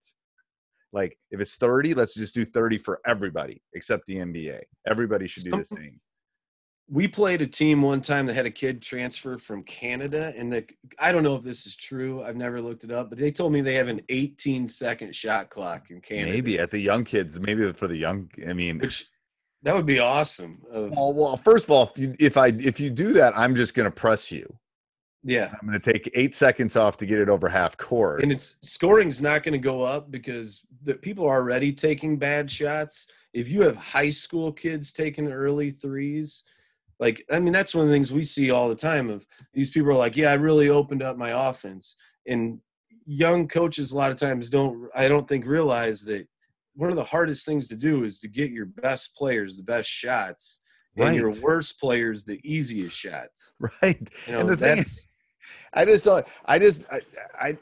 Like, 0.92 1.18
if 1.30 1.40
it's 1.40 1.56
30, 1.56 1.94
let's 1.94 2.14
just 2.14 2.34
do 2.34 2.44
30 2.44 2.78
for 2.78 3.00
everybody 3.06 3.62
except 3.72 4.06
the 4.06 4.16
NBA. 4.16 4.60
Everybody 4.86 5.26
should 5.26 5.44
do 5.44 5.52
the 5.52 5.64
same 5.64 6.00
we 6.88 7.08
played 7.08 7.40
a 7.40 7.46
team 7.46 7.80
one 7.80 8.02
time 8.02 8.26
that 8.26 8.34
had 8.34 8.46
a 8.46 8.50
kid 8.50 8.82
transfer 8.82 9.38
from 9.38 9.62
Canada, 9.62 10.34
and 10.36 10.52
the, 10.52 10.64
I 10.98 11.12
don't 11.12 11.22
know 11.22 11.34
if 11.34 11.42
this 11.42 11.66
is 11.66 11.76
true. 11.76 12.22
I've 12.22 12.36
never 12.36 12.60
looked 12.60 12.84
it 12.84 12.90
up, 12.90 13.08
but 13.08 13.18
they 13.18 13.30
told 13.30 13.52
me 13.52 13.62
they 13.62 13.74
have 13.74 13.88
an 13.88 14.02
18 14.10 14.68
second 14.68 15.16
shot 15.16 15.48
clock 15.48 15.90
in 15.90 16.00
Canada. 16.00 16.32
Maybe 16.32 16.58
at 16.58 16.70
the 16.70 16.78
young 16.78 17.04
kids, 17.04 17.40
maybe 17.40 17.72
for 17.72 17.88
the 17.88 17.96
young. 17.96 18.30
I 18.46 18.52
mean, 18.52 18.78
which 18.78 19.06
that 19.64 19.74
would 19.74 19.86
be 19.86 19.98
awesome. 19.98 20.62
Uh, 20.72 20.88
well, 20.92 21.12
well, 21.12 21.36
first 21.36 21.64
of 21.64 21.70
all, 21.70 21.90
if, 21.94 21.98
you, 21.98 22.14
if 22.20 22.36
I 22.36 22.48
if 22.48 22.78
you 22.78 22.90
do 22.90 23.12
that, 23.14 23.36
I'm 23.36 23.56
just 23.56 23.74
going 23.74 23.84
to 23.84 23.90
press 23.90 24.30
you. 24.30 24.46
Yeah, 25.22 25.52
I'm 25.60 25.66
going 25.66 25.80
to 25.80 25.92
take 25.92 26.10
eight 26.14 26.34
seconds 26.34 26.76
off 26.76 26.96
to 26.98 27.06
get 27.06 27.18
it 27.18 27.28
over 27.28 27.48
half 27.48 27.76
court, 27.76 28.22
and 28.22 28.30
it's 28.30 28.56
scoring's 28.62 29.20
not 29.20 29.42
going 29.42 29.52
to 29.52 29.58
go 29.58 29.82
up 29.82 30.10
because 30.10 30.66
the 30.82 30.94
people 30.94 31.26
are 31.26 31.40
already 31.40 31.72
taking 31.72 32.18
bad 32.18 32.50
shots. 32.50 33.06
If 33.32 33.48
you 33.48 33.62
have 33.62 33.76
high 33.76 34.10
school 34.10 34.52
kids 34.52 34.92
taking 34.92 35.32
early 35.32 35.70
threes 35.70 36.44
like 37.00 37.24
i 37.32 37.38
mean 37.38 37.52
that's 37.52 37.74
one 37.74 37.82
of 37.82 37.88
the 37.88 37.94
things 37.94 38.12
we 38.12 38.24
see 38.24 38.50
all 38.50 38.68
the 38.68 38.74
time 38.74 39.10
of 39.10 39.26
these 39.52 39.70
people 39.70 39.90
are 39.90 39.94
like 39.94 40.16
yeah 40.16 40.30
i 40.30 40.34
really 40.34 40.68
opened 40.68 41.02
up 41.02 41.16
my 41.16 41.48
offense 41.48 41.96
and 42.26 42.58
young 43.06 43.46
coaches 43.46 43.92
a 43.92 43.96
lot 43.96 44.10
of 44.10 44.16
times 44.16 44.48
don't 44.48 44.88
i 44.94 45.08
don't 45.08 45.28
think 45.28 45.44
realize 45.44 46.02
that 46.02 46.26
one 46.74 46.90
of 46.90 46.96
the 46.96 47.04
hardest 47.04 47.46
things 47.46 47.68
to 47.68 47.76
do 47.76 48.04
is 48.04 48.18
to 48.20 48.28
get 48.28 48.50
your 48.50 48.66
best 48.66 49.14
players 49.16 49.56
the 49.56 49.62
best 49.62 49.88
shots 49.88 50.60
and 50.96 51.16
your 51.16 51.32
worst 51.42 51.80
players 51.80 52.24
the 52.24 52.40
easiest 52.44 52.96
shots. 52.96 53.54
Right. 53.82 54.08
You 54.26 54.34
know, 54.34 54.40
and 54.40 54.48
the 54.48 54.56
thing 54.56 54.78
is, 54.78 55.08
i 55.74 55.84
just 55.84 56.04
don't 56.04 56.24
i 56.46 56.58
just 56.58 56.86
I, 56.90 57.00
I 57.38 57.58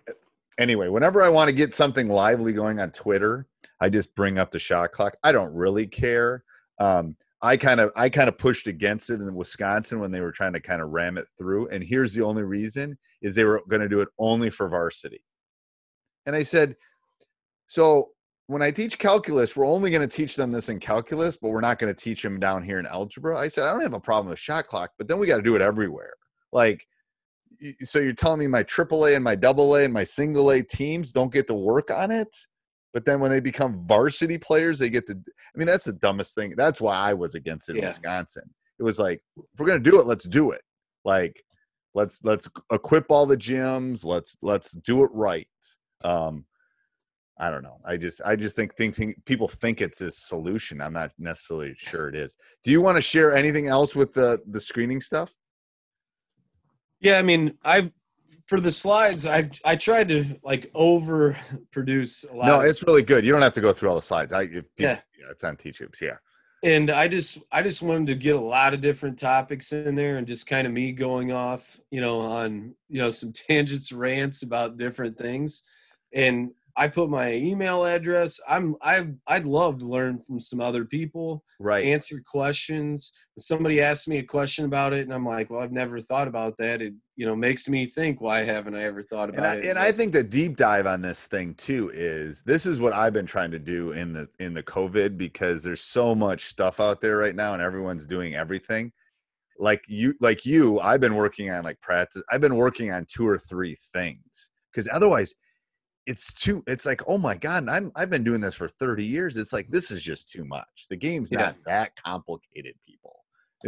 anyway 0.58 0.88
whenever 0.88 1.22
i 1.22 1.28
want 1.28 1.48
to 1.48 1.52
get 1.52 1.74
something 1.74 2.08
lively 2.08 2.52
going 2.52 2.78
on 2.78 2.90
twitter 2.90 3.46
i 3.80 3.88
just 3.88 4.14
bring 4.14 4.38
up 4.38 4.52
the 4.52 4.58
shot 4.58 4.92
clock. 4.92 5.16
I 5.24 5.32
don't 5.32 5.52
really 5.52 5.86
care. 5.86 6.44
Um, 6.78 7.16
I 7.42 7.56
kind 7.56 7.80
of 7.80 7.90
I 7.96 8.08
kind 8.08 8.28
of 8.28 8.38
pushed 8.38 8.68
against 8.68 9.10
it 9.10 9.20
in 9.20 9.34
Wisconsin 9.34 9.98
when 9.98 10.12
they 10.12 10.20
were 10.20 10.30
trying 10.30 10.52
to 10.52 10.60
kind 10.60 10.80
of 10.80 10.90
ram 10.90 11.18
it 11.18 11.26
through. 11.36 11.68
And 11.68 11.82
here's 11.82 12.14
the 12.14 12.22
only 12.22 12.44
reason 12.44 12.96
is 13.20 13.34
they 13.34 13.44
were 13.44 13.60
going 13.68 13.82
to 13.82 13.88
do 13.88 14.00
it 14.00 14.08
only 14.18 14.48
for 14.48 14.68
varsity. 14.68 15.24
And 16.24 16.36
I 16.36 16.44
said, 16.44 16.76
so 17.66 18.10
when 18.52 18.62
I 18.62 18.70
teach 18.70 18.98
calculus, 18.98 19.56
we're 19.56 19.66
only 19.66 19.90
going 19.90 20.06
to 20.06 20.16
teach 20.16 20.36
them 20.36 20.52
this 20.52 20.68
in 20.68 20.78
calculus, 20.78 21.38
but 21.40 21.48
we're 21.48 21.60
not 21.60 21.78
going 21.78 21.92
to 21.92 21.98
teach 21.98 22.22
them 22.22 22.38
down 22.38 22.62
here 22.62 22.78
in 22.78 22.86
algebra. 22.86 23.38
I 23.38 23.48
said, 23.48 23.64
I 23.64 23.72
don't 23.72 23.80
have 23.80 23.94
a 23.94 24.00
problem 24.00 24.28
with 24.28 24.38
shot 24.38 24.66
clock, 24.66 24.90
but 24.98 25.08
then 25.08 25.18
we 25.18 25.26
got 25.26 25.38
to 25.38 25.42
do 25.42 25.56
it 25.56 25.62
everywhere. 25.62 26.12
Like, 26.52 26.86
so 27.80 27.98
you're 27.98 28.12
telling 28.12 28.40
me 28.40 28.46
my 28.46 28.62
AAA 28.62 29.14
and 29.14 29.24
my 29.24 29.38
AA 29.42 29.84
and 29.84 29.92
my 29.92 30.04
single 30.04 30.50
A 30.50 30.62
teams 30.62 31.12
don't 31.12 31.32
get 31.32 31.46
to 31.46 31.54
work 31.54 31.90
on 31.90 32.10
it? 32.10 32.36
But 32.92 33.06
then 33.06 33.20
when 33.20 33.30
they 33.30 33.40
become 33.40 33.86
varsity 33.86 34.36
players, 34.36 34.78
they 34.78 34.90
get 34.90 35.06
to. 35.06 35.14
I 35.14 35.58
mean, 35.58 35.66
that's 35.66 35.86
the 35.86 35.94
dumbest 35.94 36.34
thing. 36.34 36.52
That's 36.56 36.80
why 36.80 36.96
I 36.96 37.14
was 37.14 37.34
against 37.34 37.70
it 37.70 37.76
in 37.76 37.82
yeah. 37.82 37.88
Wisconsin. 37.88 38.50
It 38.78 38.82
was 38.82 38.98
like, 38.98 39.22
if 39.36 39.58
we're 39.58 39.66
gonna 39.66 39.78
do 39.78 39.98
it, 39.98 40.06
let's 40.06 40.26
do 40.26 40.50
it. 40.50 40.60
Like, 41.04 41.42
let's 41.94 42.22
let's 42.22 42.48
equip 42.70 43.10
all 43.10 43.24
the 43.24 43.36
gyms. 43.36 44.04
Let's 44.04 44.36
let's 44.42 44.72
do 44.72 45.04
it 45.04 45.10
right. 45.14 45.48
Um, 46.04 46.44
I 47.38 47.50
don't 47.50 47.62
know. 47.62 47.78
I 47.84 47.96
just 47.96 48.20
I 48.24 48.36
just 48.36 48.54
think 48.54 48.74
thinking 48.76 49.14
people 49.24 49.48
think 49.48 49.80
it's 49.80 50.00
a 50.00 50.10
solution. 50.10 50.80
I'm 50.80 50.92
not 50.92 51.12
necessarily 51.18 51.74
sure 51.76 52.08
it 52.08 52.14
is. 52.14 52.36
Do 52.62 52.70
you 52.70 52.80
want 52.80 52.96
to 52.96 53.02
share 53.02 53.34
anything 53.34 53.68
else 53.68 53.96
with 53.96 54.12
the 54.12 54.40
the 54.46 54.60
screening 54.60 55.00
stuff? 55.00 55.34
Yeah, 57.00 57.18
I 57.18 57.22
mean, 57.22 57.54
I've 57.64 57.90
for 58.46 58.60
the 58.60 58.70
slides, 58.70 59.26
I 59.26 59.50
I 59.64 59.76
tried 59.76 60.08
to 60.08 60.24
like 60.42 60.70
over 60.74 61.38
produce 61.70 62.24
a 62.24 62.34
lot. 62.34 62.46
No, 62.46 62.60
it's 62.60 62.82
really 62.82 63.02
good. 63.02 63.24
You 63.24 63.32
don't 63.32 63.42
have 63.42 63.54
to 63.54 63.60
go 63.60 63.72
through 63.72 63.88
all 63.88 63.96
the 63.96 64.02
slides. 64.02 64.32
I 64.32 64.46
people, 64.46 64.64
yeah. 64.78 65.00
yeah, 65.18 65.30
it's 65.30 65.44
on 65.44 65.56
Teachhoops. 65.56 66.00
Yeah. 66.00 66.16
And 66.62 66.90
I 66.90 67.08
just 67.08 67.38
I 67.50 67.62
just 67.62 67.82
wanted 67.82 68.08
to 68.08 68.14
get 68.14 68.36
a 68.36 68.40
lot 68.40 68.74
of 68.74 68.80
different 68.80 69.18
topics 69.18 69.72
in 69.72 69.94
there 69.94 70.18
and 70.18 70.26
just 70.26 70.46
kind 70.46 70.66
of 70.66 70.72
me 70.72 70.92
going 70.92 71.32
off, 71.32 71.80
you 71.90 72.00
know, 72.00 72.20
on 72.20 72.74
you 72.88 73.00
know 73.00 73.10
some 73.10 73.32
tangents, 73.48 73.90
rants 73.90 74.42
about 74.42 74.76
different 74.76 75.16
things. 75.16 75.62
And 76.14 76.50
I 76.76 76.88
put 76.88 77.10
my 77.10 77.32
email 77.34 77.84
address. 77.84 78.40
I'm 78.48 78.76
I 78.80 79.06
I'd 79.26 79.46
love 79.46 79.78
to 79.80 79.84
learn 79.84 80.18
from 80.20 80.40
some 80.40 80.60
other 80.60 80.84
people. 80.84 81.44
Right. 81.60 81.84
Answer 81.84 82.22
questions. 82.24 83.12
If 83.36 83.44
somebody 83.44 83.80
asks 83.80 84.08
me 84.08 84.18
a 84.18 84.22
question 84.22 84.64
about 84.64 84.92
it, 84.94 85.02
and 85.02 85.12
I'm 85.12 85.26
like, 85.26 85.50
well, 85.50 85.60
I've 85.60 85.72
never 85.72 86.00
thought 86.00 86.28
about 86.28 86.56
that. 86.58 86.80
It 86.80 86.94
you 87.16 87.26
know 87.26 87.36
makes 87.36 87.68
me 87.68 87.84
think, 87.84 88.20
why 88.20 88.42
haven't 88.42 88.74
I 88.74 88.84
ever 88.84 89.02
thought 89.02 89.28
about 89.28 89.44
and 89.44 89.46
I, 89.46 89.54
it? 89.56 89.70
And 89.70 89.78
I 89.78 89.92
think 89.92 90.12
the 90.14 90.24
deep 90.24 90.56
dive 90.56 90.86
on 90.86 91.02
this 91.02 91.26
thing 91.26 91.54
too 91.54 91.90
is 91.92 92.42
this 92.42 92.64
is 92.64 92.80
what 92.80 92.94
I've 92.94 93.12
been 93.12 93.26
trying 93.26 93.50
to 93.50 93.58
do 93.58 93.92
in 93.92 94.12
the 94.14 94.28
in 94.38 94.54
the 94.54 94.62
COVID 94.62 95.18
because 95.18 95.62
there's 95.62 95.82
so 95.82 96.14
much 96.14 96.46
stuff 96.46 96.80
out 96.80 97.00
there 97.00 97.18
right 97.18 97.36
now, 97.36 97.52
and 97.52 97.62
everyone's 97.62 98.06
doing 98.06 98.34
everything. 98.34 98.92
Like 99.58 99.84
you, 99.86 100.14
like 100.20 100.46
you, 100.46 100.80
I've 100.80 101.00
been 101.00 101.14
working 101.14 101.50
on 101.50 101.64
like 101.64 101.80
practice. 101.82 102.22
I've 102.30 102.40
been 102.40 102.56
working 102.56 102.90
on 102.90 103.06
two 103.06 103.28
or 103.28 103.36
three 103.36 103.76
things 103.92 104.50
because 104.72 104.88
otherwise 104.90 105.34
it's 106.06 106.32
too 106.32 106.62
it's 106.66 106.84
like 106.84 107.00
oh 107.06 107.18
my 107.18 107.36
god 107.36 107.68
i'm 107.68 107.92
i've 107.94 108.10
been 108.10 108.24
doing 108.24 108.40
this 108.40 108.54
for 108.54 108.68
30 108.68 109.04
years 109.04 109.36
it's 109.36 109.52
like 109.52 109.68
this 109.70 109.90
is 109.90 110.02
just 110.02 110.28
too 110.28 110.44
much 110.44 110.86
the 110.90 110.96
game's 110.96 111.30
yeah. 111.30 111.38
not 111.38 111.56
that 111.64 111.92
complicated 112.02 112.74
people. 112.86 113.24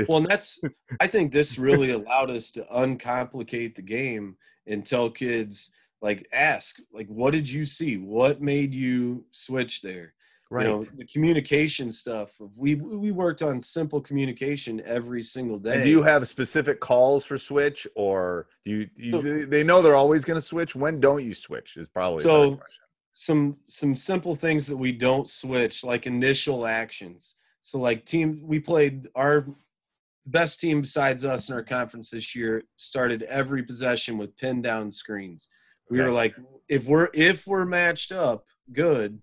Well 0.08 0.18
and 0.18 0.26
that's 0.26 0.60
i 1.00 1.06
think 1.06 1.32
this 1.32 1.58
really 1.58 1.92
allowed 1.92 2.30
us 2.30 2.50
to 2.52 2.66
uncomplicate 2.72 3.76
the 3.76 3.82
game 3.82 4.36
and 4.66 4.84
tell 4.84 5.10
kids 5.10 5.70
like 6.04 6.28
ask 6.32 6.76
like 6.92 7.08
what 7.08 7.32
did 7.32 7.50
you 7.50 7.64
see? 7.64 7.96
What 7.96 8.42
made 8.42 8.74
you 8.74 9.24
switch 9.32 9.80
there 9.80 10.12
right 10.54 10.66
you 10.66 10.72
know, 10.72 10.84
the 10.96 11.06
communication 11.06 11.90
stuff 11.90 12.32
we 12.56 12.76
we 12.76 13.10
worked 13.10 13.42
on 13.42 13.60
simple 13.60 14.00
communication 14.00 14.80
every 14.86 15.22
single 15.22 15.58
day 15.58 15.74
and 15.74 15.84
do 15.84 15.90
you 15.90 16.02
have 16.02 16.26
specific 16.28 16.80
calls 16.80 17.24
for 17.24 17.36
switch 17.36 17.86
or 17.96 18.46
you, 18.64 18.88
you 18.96 19.46
they 19.46 19.62
know 19.62 19.82
they're 19.82 19.96
always 19.96 20.24
going 20.24 20.40
to 20.40 20.46
switch? 20.46 20.74
When 20.74 21.00
don't 21.00 21.22
you 21.22 21.34
switch 21.34 21.76
is 21.76 21.88
probably 21.88 22.22
so 22.22 22.60
some 23.12 23.56
some 23.66 23.94
simple 23.94 24.34
things 24.34 24.66
that 24.66 24.76
we 24.76 24.92
don't 24.92 25.28
switch 25.28 25.84
like 25.84 26.06
initial 26.06 26.66
actions. 26.66 27.34
So 27.60 27.78
like 27.78 28.04
team 28.04 28.40
we 28.42 28.58
played 28.58 29.08
our 29.14 29.46
best 30.26 30.60
team 30.60 30.80
besides 30.80 31.24
us 31.24 31.48
in 31.48 31.54
our 31.54 31.62
conference 31.62 32.10
this 32.10 32.34
year 32.34 32.62
started 32.76 33.22
every 33.24 33.62
possession 33.62 34.18
with 34.18 34.36
pin 34.36 34.62
down 34.62 34.90
screens. 34.90 35.48
We 35.90 36.00
okay. 36.00 36.08
were 36.08 36.14
like 36.14 36.34
if 36.68 36.86
we're 36.86 37.08
if 37.12 37.46
we're 37.46 37.66
matched 37.66 38.12
up 38.12 38.46
good 38.72 39.20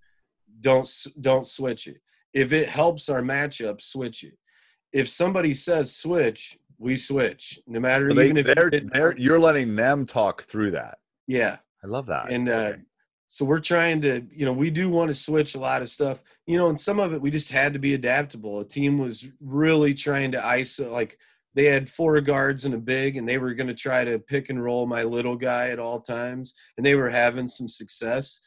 don't 0.62 0.89
don't 1.19 1.47
switch 1.47 1.88
it. 1.88 2.02
If 2.34 2.54
it 2.54 2.69
helps 2.69 3.10
our 3.10 3.21
matchup, 3.21 3.82
switch 3.82 4.24
it. 4.24 4.38
If 4.93 5.10
somebody 5.10 5.54
says 5.54 5.95
switch, 5.95 6.58
we 6.78 6.97
switch. 6.97 7.60
No 7.67 7.80
matter 7.80 8.10
so 8.12 8.21
even 8.21 8.38
if 8.38 8.45
they're, 8.47 8.69
they're, 8.69 9.17
you're 9.17 9.39
letting 9.39 9.76
them 9.76 10.06
talk 10.06 10.43
through 10.43 10.71
that. 10.71 10.97
Yeah, 11.28 11.58
I 11.84 11.88
love 11.88 12.08
that. 12.08 12.32
And 12.32 12.50
uh, 12.50 12.52
okay. 12.52 12.82
so 13.28 13.45
we're 13.45 13.60
trying 13.60 14.02
to, 14.02 14.26
you 14.34 14.45
know, 14.45 14.54
we 14.54 14.69
do 14.69 14.89
want 14.89 15.10
to 15.10 15.13
switch 15.13 15.56
a 15.56 15.60
lot 15.60 15.82
of 15.82 15.89
stuff. 15.89 16.24
You 16.47 16.58
know, 16.58 16.69
and 16.69 16.80
some 16.80 17.00
of 17.00 17.13
it 17.13 17.21
we 17.21 17.32
just 17.32 17.52
had 17.52 17.74
to 17.74 17.80
be 17.80 17.93
adaptable. 17.93 18.60
A 18.60 18.65
team 18.65 18.97
was 18.97 19.28
really 19.39 19.93
trying 19.93 20.32
to 20.32 20.39
iso 20.39 20.91
like 20.91 21.17
they 21.54 21.65
had 21.65 21.89
four 21.89 22.19
guards 22.21 22.65
and 22.65 22.74
a 22.74 22.80
big 22.80 23.17
and 23.17 23.28
they 23.28 23.38
were 23.38 23.54
going 23.54 23.67
to 23.67 23.74
try 23.74 24.04
to 24.04 24.19
pick 24.19 24.50
and 24.50 24.63
roll 24.63 24.86
my 24.86 25.04
little 25.04 25.36
guy 25.36 25.69
at 25.69 25.80
all 25.80 26.00
times 26.00 26.54
and 26.78 26.86
they 26.86 26.95
were 26.95 27.10
having 27.10 27.47
some 27.47 27.67
success 27.67 28.41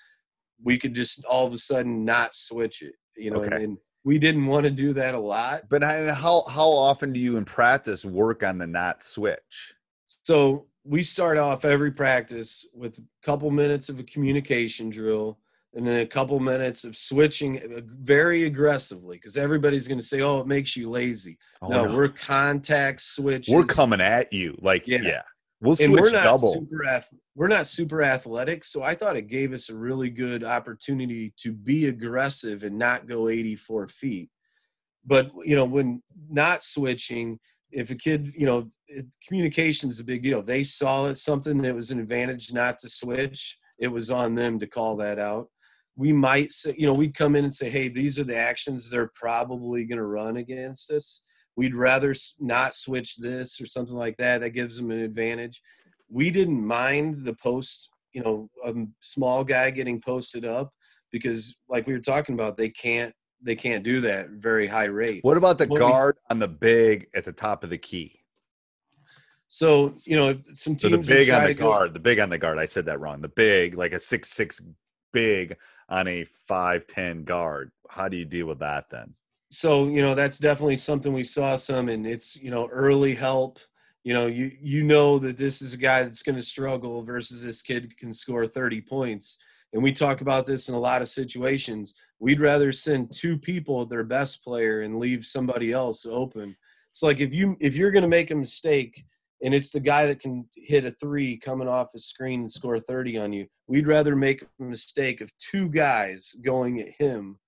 we 0.63 0.79
could 0.79 0.95
just 0.95 1.25
all 1.25 1.47
of 1.47 1.53
a 1.53 1.59
sudden 1.59 2.05
not 2.05 2.35
switch 2.35 2.83
it, 2.83 2.95
you 3.17 3.31
know, 3.31 3.39
okay. 3.39 3.57
and, 3.57 3.65
and, 3.65 3.79
we 4.07 4.19
didn't 4.19 4.45
want 4.45 4.65
to 4.67 4.71
do 4.71 4.93
that 4.93 5.15
a 5.15 5.19
lot. 5.19 5.63
But 5.71 5.83
how 5.83 6.45
how 6.47 6.69
often 6.69 7.13
do 7.13 7.19
you 7.19 7.39
in 7.39 7.47
practice 7.47 8.05
work 8.05 8.43
on 8.43 8.59
the 8.59 8.67
not 8.67 9.03
switch? 9.03 9.75
So 10.05 10.67
we 10.85 11.03
start 11.03 11.39
off 11.39 11.65
every 11.65 11.91
practice 11.91 12.67
with 12.75 12.99
a 12.99 13.03
couple 13.23 13.51
minutes 13.51 13.89
of 13.89 13.99
a 13.99 14.03
communication 14.03 14.91
drill 14.91 15.39
and 15.75 15.87
then 15.87 16.01
a 16.01 16.07
couple 16.07 16.39
minutes 16.39 16.85
of 16.85 16.97
switching 16.97 17.61
very 18.01 18.45
aggressively 18.45 19.17
because 19.17 19.37
everybody's 19.37 19.89
going 19.89 19.99
to 19.99 20.05
say, 20.05 20.21
"Oh, 20.21 20.41
it 20.41 20.47
makes 20.47 20.77
you 20.77 20.89
lazy." 20.89 21.39
Oh, 21.63 21.69
no, 21.69 21.85
no, 21.87 21.97
we're 21.97 22.09
contact 22.09 23.01
switches. 23.03 23.53
We're 23.53 23.65
coming 23.65 24.01
at 24.01 24.33
you, 24.33 24.57
like 24.61 24.87
yeah. 24.87 25.01
yeah. 25.03 25.23
We'll 25.65 25.77
and 25.81 25.93
we're 25.93 26.11
not 26.11 26.25
double. 26.25 26.53
Super 26.53 26.85
ath- 26.85 27.15
we're 27.35 27.49
not 27.49 27.67
super 27.67 28.03
athletic, 28.03 28.65
so 28.65 28.83
I 28.83 28.95
thought 28.95 29.17
it 29.17 29.29
gave 29.29 29.55
us 29.55 29.71
a 29.71 29.77
really 29.77 30.11
good 30.11 30.45
opportunity 30.45 31.33
to 31.39 31.53
be 31.53 31.87
aggressive 31.87 32.65
and 32.65 32.79
not 32.79 33.09
go 33.09 33.29
84 33.29 33.89
feet. 33.89 34.29
But 35.07 35.33
you 35.43 35.57
know, 35.57 35.65
when 35.65 36.03
not 36.29 36.63
switching, 36.63 37.39
if 37.73 37.91
a 37.91 37.95
kid, 37.95 38.35
you 38.37 38.45
know, 38.45 38.71
it, 38.89 39.07
communication 39.27 39.89
is 39.89 40.01
a 40.01 40.05
big 40.05 40.23
deal. 40.23 40.43
They 40.43 40.65
saw 40.65 41.07
it 41.07 41.17
something 41.17 41.63
that 41.63 41.75
was 41.75 41.91
an 41.91 41.99
advantage 41.99 42.53
not 42.53 42.79
to 42.81 42.89
switch. 42.91 43.59
It 43.79 43.89
was 43.89 44.11
on 44.11 44.35
them 44.35 44.59
to 44.59 44.67
call 44.67 44.97
that 44.97 45.19
out. 45.19 45.49
We 45.97 46.13
might 46.13 46.53
say, 46.53 46.75
you 46.77 46.87
know, 46.87 46.93
we'd 46.93 47.17
come 47.17 47.37
in 47.37 47.45
and 47.45 47.55
say, 47.55 47.71
hey, 47.71 47.89
these 47.89 48.19
are 48.19 48.25
the 48.25 48.37
actions 48.37 48.91
they're 48.91 49.13
probably 49.15 49.85
going 49.85 49.99
to 49.99 50.05
run 50.05 50.37
against 50.37 50.91
us. 50.91 51.23
We'd 51.57 51.75
rather 51.75 52.15
not 52.41 52.75
switch 52.75 53.17
this 53.17 53.61
or 53.61 53.67
something 53.67 53.97
like 53.97 54.17
that. 54.17 54.41
That 54.41 54.51
gives 54.51 54.77
them 54.77 54.91
an 54.91 55.01
advantage. 55.01 55.63
We 56.11 56.31
didn't 56.31 56.65
mind 56.65 57.25
the 57.25 57.35
post, 57.35 57.91
you 58.13 58.23
know, 58.23 58.49
a 58.65 58.75
small 59.01 59.45
guy 59.45 59.71
getting 59.71 60.01
posted 60.01 60.45
up 60.45 60.73
because, 61.13 61.55
like 61.69 61.87
we 61.87 61.93
were 61.93 62.01
talking 62.01 62.35
about, 62.35 62.57
they 62.57 62.69
can't 62.69 63.15
they 63.45 63.55
can't 63.55 63.85
do 63.85 64.01
that 64.01 64.31
very 64.31 64.67
high 64.67 64.85
rate. 64.85 65.23
What 65.23 65.37
about 65.37 65.59
the 65.59 65.67
what 65.67 65.79
guard 65.79 66.17
we, 66.17 66.35
on 66.35 66.39
the 66.39 66.49
big 66.49 67.09
at 67.15 67.25
the 67.25 67.33
top 67.33 67.63
of 67.63 67.71
the 67.71 67.79
key? 67.79 68.21
So 69.49 69.95
you 70.05 70.17
know, 70.17 70.39
some 70.55 70.75
teams. 70.75 70.83
So 70.83 70.89
the 70.89 70.99
big 70.99 71.31
on 71.31 71.45
the 71.45 71.55
guard, 71.55 71.91
go, 71.91 71.93
the 71.93 72.01
big 72.01 72.19
on 72.19 72.31
the 72.31 72.39
guard. 72.39 72.59
I 72.59 72.67
said 72.67 72.87
that 72.87 73.01
wrong. 73.01 73.21
The 73.21 73.29
big, 73.29 73.75
like 73.75 73.93
a 73.93 74.01
six 74.01 74.31
six 74.31 74.61
big 75.13 75.57
on 75.89 76.09
a 76.09 76.25
five 76.25 76.87
ten 76.87 77.25
guard. 77.25 77.71
How 77.89 78.09
do 78.09 78.17
you 78.17 78.25
deal 78.25 78.47
with 78.47 78.59
that 78.61 78.87
then? 78.91 79.15
So 79.55 79.87
you 79.87 80.03
know, 80.03 80.15
that's 80.15 80.39
definitely 80.39 80.77
something 80.77 81.13
we 81.13 81.23
saw 81.23 81.57
some, 81.57 81.89
and 81.89 82.07
it's 82.07 82.37
you 82.37 82.51
know 82.51 82.69
early 82.73 83.15
help. 83.15 83.59
You 84.03 84.13
know, 84.13 84.27
you 84.27 84.51
you 84.61 84.83
know 84.83 85.19
that 85.21 85.39
this 85.39 85.63
is 85.63 85.75
a 85.75 85.79
guy 85.79 86.03
that's 86.03 86.23
going 86.23 86.37
to 86.37 86.43
struggle 86.43 87.03
versus 87.05 87.43
this 87.43 87.63
kid 87.63 87.97
can 87.97 88.13
score 88.13 88.47
thirty 88.47 88.81
points. 88.81 89.39
And 89.73 89.83
we 89.83 89.93
talk 89.93 90.21
about 90.21 90.47
this 90.47 90.69
in 90.69 90.75
a 90.75 90.79
lot 90.79 91.03
of 91.03 91.09
situations. 91.09 91.95
We'd 92.21 92.41
rather 92.41 92.71
send 92.73 93.13
two 93.13 93.39
people, 93.39 93.87
their 93.87 94.05
best 94.05 94.43
player, 94.43 94.83
and 94.83 94.99
leave 94.99 95.25
somebody 95.25 95.73
else 95.73 96.05
open. 96.05 96.57
It's 96.91 97.03
like 97.03 97.21
if 97.21 97.33
you 97.33 97.57
if 97.61 97.77
you're 97.77 97.93
going 97.93 98.03
to 98.03 98.09
make 98.09 98.33
a 98.33 98.37
mistake 98.37 99.05
and 99.43 99.55
it's 99.55 99.71
the 99.71 99.81
guy 99.81 100.07
that 100.07 100.21
can 100.21 100.49
hit 100.57 100.85
a 100.85 100.91
three 100.91 101.37
coming 101.37 101.69
off 101.69 101.93
the 101.93 102.01
screen 102.01 102.41
and 102.41 102.51
score 102.51 102.81
30 102.81 103.19
on 103.19 103.33
you. 103.33 103.47
We'd 103.67 103.87
rather 103.87 104.17
make 104.17 104.43
a 104.43 104.63
mistake 104.63 105.21
of 105.21 105.37
two 105.39 105.69
guys 105.69 106.35
going 106.43 106.81
at 106.81 106.89
him 106.99 107.39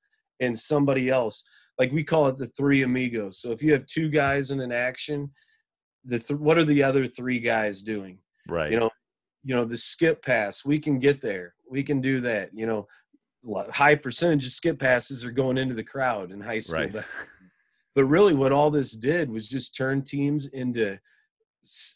and 0.40 0.58
somebody 0.58 1.08
else. 1.08 1.42
Like 1.78 1.92
we 1.92 2.02
call 2.02 2.28
it 2.28 2.38
the 2.38 2.46
three 2.48 2.82
amigos. 2.82 3.38
So 3.38 3.50
if 3.52 3.62
you 3.62 3.72
have 3.72 3.86
two 3.86 4.08
guys 4.08 4.50
in 4.50 4.60
an 4.60 4.72
action, 4.72 5.30
the 6.04 6.18
th- 6.18 6.40
what 6.40 6.58
are 6.58 6.64
the 6.64 6.82
other 6.82 7.06
three 7.06 7.40
guys 7.40 7.82
doing? 7.82 8.18
Right. 8.48 8.70
You 8.70 8.80
know, 8.80 8.90
you 9.44 9.54
know 9.54 9.64
the 9.64 9.76
skip 9.76 10.24
pass. 10.24 10.64
We 10.64 10.78
can 10.78 10.98
get 10.98 11.20
there. 11.20 11.54
We 11.70 11.82
can 11.82 12.00
do 12.00 12.20
that. 12.20 12.50
You 12.54 12.66
know, 12.66 12.86
high 13.70 13.94
percentage 13.94 14.46
of 14.46 14.52
skip 14.52 14.78
passes 14.78 15.24
are 15.24 15.30
going 15.30 15.58
into 15.58 15.74
the 15.74 15.84
crowd 15.84 16.32
in 16.32 16.40
high 16.40 16.60
school. 16.60 16.80
Right. 16.80 17.04
But 17.94 18.04
really, 18.04 18.34
what 18.34 18.52
all 18.52 18.70
this 18.70 18.92
did 18.92 19.30
was 19.30 19.48
just 19.48 19.74
turn 19.74 20.02
teams 20.02 20.48
into 20.48 20.98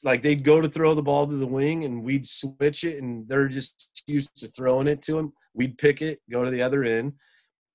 like 0.02 0.22
they'd 0.22 0.44
go 0.44 0.60
to 0.60 0.68
throw 0.68 0.94
the 0.94 1.02
ball 1.02 1.26
to 1.26 1.36
the 1.36 1.46
wing 1.46 1.84
and 1.84 2.02
we'd 2.02 2.26
switch 2.26 2.84
it 2.84 3.02
and 3.02 3.28
they're 3.28 3.48
just 3.48 4.02
used 4.06 4.36
to 4.36 4.48
throwing 4.48 4.88
it 4.88 5.00
to 5.02 5.14
them 5.14 5.32
we'd 5.54 5.78
pick 5.78 6.02
it 6.02 6.20
go 6.30 6.44
to 6.44 6.50
the 6.50 6.62
other 6.62 6.82
end 6.84 7.12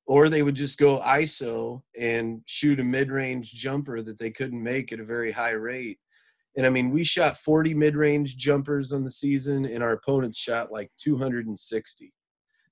or 0.08 0.30
they 0.30 0.44
would 0.44 0.56
just 0.56 0.78
go 0.78 1.00
iso 1.00 1.82
and 2.00 2.42
shoot 2.46 2.80
a 2.80 2.84
mid-range 2.84 3.52
jumper 3.52 4.02
that 4.02 4.18
they 4.18 4.32
couldn't 4.32 4.62
make 4.62 4.92
at 4.92 5.00
a 5.00 5.06
very 5.06 5.32
high 5.32 5.52
rate 5.52 6.00
and 6.56 6.66
i 6.66 6.70
mean 6.70 6.90
we 6.90 7.04
shot 7.04 7.38
40 7.38 7.74
mid-range 7.74 8.38
jumpers 8.38 8.92
on 8.92 9.04
the 9.04 9.10
season 9.10 9.66
and 9.66 9.84
our 9.84 9.94
opponents 9.94 10.38
shot 10.38 10.72
like 10.72 10.92
260 10.98 12.14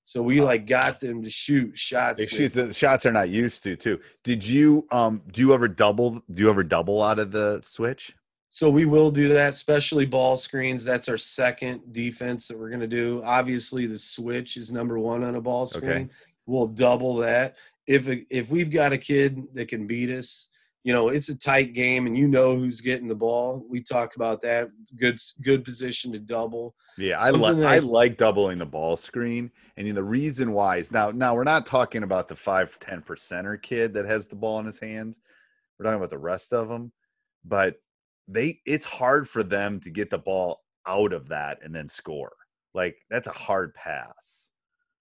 so 0.06 0.22
we 0.22 0.42
like 0.42 0.66
got 0.66 1.00
them 1.00 1.22
to 1.22 1.30
shoot 1.30 1.78
shots. 1.78 2.20
They 2.20 2.26
shoot 2.26 2.52
the 2.52 2.74
shots 2.74 3.04
they're 3.04 3.12
not 3.12 3.30
used 3.30 3.62
to 3.62 3.74
too. 3.74 3.98
Did 4.22 4.46
you 4.46 4.86
um 4.92 5.22
do 5.32 5.40
you 5.40 5.54
ever 5.54 5.66
double 5.66 6.22
do 6.30 6.42
you 6.42 6.50
ever 6.50 6.62
double 6.62 7.02
out 7.02 7.18
of 7.18 7.32
the 7.32 7.60
switch? 7.62 8.14
So 8.50 8.70
we 8.70 8.84
will 8.84 9.10
do 9.10 9.26
that, 9.28 9.50
especially 9.50 10.06
ball 10.06 10.36
screens. 10.36 10.84
That's 10.84 11.08
our 11.08 11.16
second 11.16 11.92
defense 11.92 12.46
that 12.46 12.56
we're 12.56 12.68
going 12.68 12.82
to 12.82 12.86
do. 12.86 13.20
Obviously, 13.24 13.86
the 13.86 13.98
switch 13.98 14.56
is 14.56 14.70
number 14.70 14.96
one 14.96 15.24
on 15.24 15.34
a 15.34 15.40
ball 15.40 15.66
screen. 15.66 15.90
Okay. 15.90 16.08
We'll 16.46 16.68
double 16.68 17.16
that. 17.16 17.56
If 17.86 18.08
if 18.30 18.50
we've 18.50 18.70
got 18.70 18.92
a 18.92 18.98
kid 18.98 19.42
that 19.54 19.68
can 19.68 19.86
beat 19.86 20.10
us, 20.10 20.48
you 20.84 20.92
know, 20.92 21.08
it's 21.08 21.30
a 21.30 21.38
tight 21.38 21.72
game, 21.72 22.06
and 22.06 22.16
you 22.16 22.28
know 22.28 22.56
who's 22.56 22.82
getting 22.82 23.08
the 23.08 23.14
ball. 23.14 23.64
We 23.68 23.82
talk 23.82 24.16
about 24.16 24.42
that. 24.42 24.68
Good 24.96 25.18
good 25.42 25.64
position 25.64 26.12
to 26.12 26.18
double. 26.18 26.74
Yeah, 26.98 27.18
I 27.18 27.30
like 27.30 27.56
I 27.56 27.78
like 27.78 28.18
doubling 28.18 28.58
the 28.58 28.66
ball 28.66 28.96
screen, 28.96 29.50
and 29.76 29.96
the 29.96 30.04
reason 30.04 30.52
why 30.52 30.76
is 30.76 30.92
now 30.92 31.10
now 31.10 31.34
we're 31.34 31.44
not 31.44 31.66
talking 31.66 32.02
about 32.02 32.28
the 32.28 32.36
five 32.36 32.78
ten 32.80 33.00
percenter 33.00 33.60
kid 33.60 33.94
that 33.94 34.04
has 34.04 34.26
the 34.26 34.36
ball 34.36 34.60
in 34.60 34.66
his 34.66 34.78
hands. 34.78 35.20
We're 35.78 35.84
talking 35.84 35.96
about 35.96 36.10
the 36.10 36.18
rest 36.18 36.52
of 36.52 36.68
them, 36.68 36.92
but 37.44 37.76
they 38.28 38.60
it's 38.66 38.86
hard 38.86 39.28
for 39.28 39.42
them 39.42 39.80
to 39.80 39.90
get 39.90 40.10
the 40.10 40.18
ball 40.18 40.60
out 40.86 41.12
of 41.14 41.28
that 41.28 41.58
and 41.62 41.74
then 41.74 41.88
score. 41.88 42.32
Like 42.74 42.96
that's 43.08 43.26
a 43.28 43.32
hard 43.32 43.74
pass. 43.74 44.43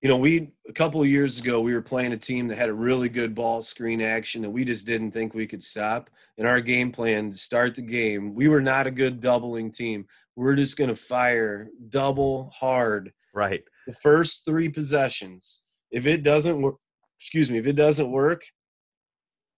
You 0.03 0.09
know, 0.09 0.17
we 0.17 0.51
a 0.67 0.73
couple 0.73 1.01
of 1.01 1.07
years 1.07 1.39
ago 1.39 1.61
we 1.61 1.73
were 1.73 1.81
playing 1.81 2.11
a 2.11 2.17
team 2.17 2.49
that 2.49 2.57
had 2.57 2.67
a 2.67 2.73
really 2.73 3.07
good 3.07 3.33
ball 3.33 3.61
screen 3.61 4.01
action 4.01 4.41
that 4.41 4.49
we 4.49 4.65
just 4.65 4.85
didn't 4.85 5.11
think 5.11 5.33
we 5.33 5.47
could 5.47 5.63
stop. 5.63 6.09
And 6.37 6.45
our 6.45 6.59
game 6.59 6.91
plan 6.91 7.31
to 7.31 7.37
start 7.37 7.73
the 7.73 7.83
game, 7.83 8.35
we 8.35 8.49
were 8.49 8.61
not 8.61 8.85
a 8.85 8.91
good 8.91 9.21
doubling 9.21 9.71
team. 9.71 10.05
We're 10.35 10.55
just 10.55 10.75
going 10.75 10.89
to 10.89 10.95
fire 10.97 11.69
double 11.87 12.49
hard. 12.49 13.13
Right. 13.33 13.63
The 13.87 13.93
first 13.93 14.45
3 14.45 14.67
possessions. 14.67 15.61
If 15.89 16.05
it 16.05 16.21
doesn't 16.21 16.61
work, 16.61 16.75
excuse 17.17 17.49
me, 17.49 17.57
if 17.57 17.67
it 17.67 17.77
doesn't 17.77 18.11
work, 18.11 18.43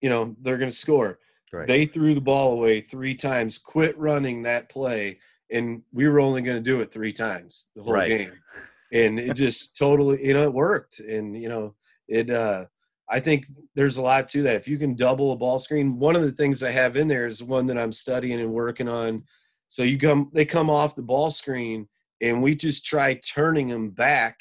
you 0.00 0.10
know, 0.10 0.36
they're 0.42 0.58
going 0.58 0.70
to 0.70 0.76
score. 0.76 1.18
Right. 1.52 1.66
They 1.66 1.86
threw 1.86 2.14
the 2.14 2.20
ball 2.20 2.52
away 2.52 2.82
three 2.82 3.16
times, 3.16 3.58
quit 3.58 3.98
running 3.98 4.42
that 4.42 4.68
play, 4.68 5.18
and 5.50 5.82
we 5.92 6.06
were 6.06 6.20
only 6.20 6.42
going 6.42 6.56
to 6.56 6.62
do 6.62 6.82
it 6.82 6.92
three 6.92 7.12
times 7.12 7.66
the 7.74 7.82
whole 7.82 7.94
right. 7.94 8.08
game. 8.08 8.32
And 8.92 9.18
it 9.18 9.34
just 9.34 9.76
totally, 9.76 10.24
you 10.26 10.34
know, 10.34 10.44
it 10.44 10.52
worked. 10.52 11.00
And, 11.00 11.36
you 11.40 11.48
know, 11.48 11.74
it, 12.08 12.30
uh, 12.30 12.66
I 13.08 13.20
think 13.20 13.46
there's 13.74 13.96
a 13.96 14.02
lot 14.02 14.28
to 14.30 14.42
that. 14.42 14.56
If 14.56 14.68
you 14.68 14.78
can 14.78 14.94
double 14.94 15.32
a 15.32 15.36
ball 15.36 15.58
screen, 15.58 15.98
one 15.98 16.16
of 16.16 16.22
the 16.22 16.32
things 16.32 16.62
I 16.62 16.70
have 16.72 16.96
in 16.96 17.08
there 17.08 17.26
is 17.26 17.42
one 17.42 17.66
that 17.66 17.78
I'm 17.78 17.92
studying 17.92 18.40
and 18.40 18.52
working 18.52 18.88
on. 18.88 19.24
So 19.68 19.82
you 19.82 19.98
come, 19.98 20.30
they 20.32 20.44
come 20.44 20.70
off 20.70 20.94
the 20.94 21.02
ball 21.02 21.30
screen, 21.30 21.88
and 22.20 22.42
we 22.42 22.54
just 22.54 22.86
try 22.86 23.14
turning 23.14 23.68
them 23.68 23.90
back 23.90 24.38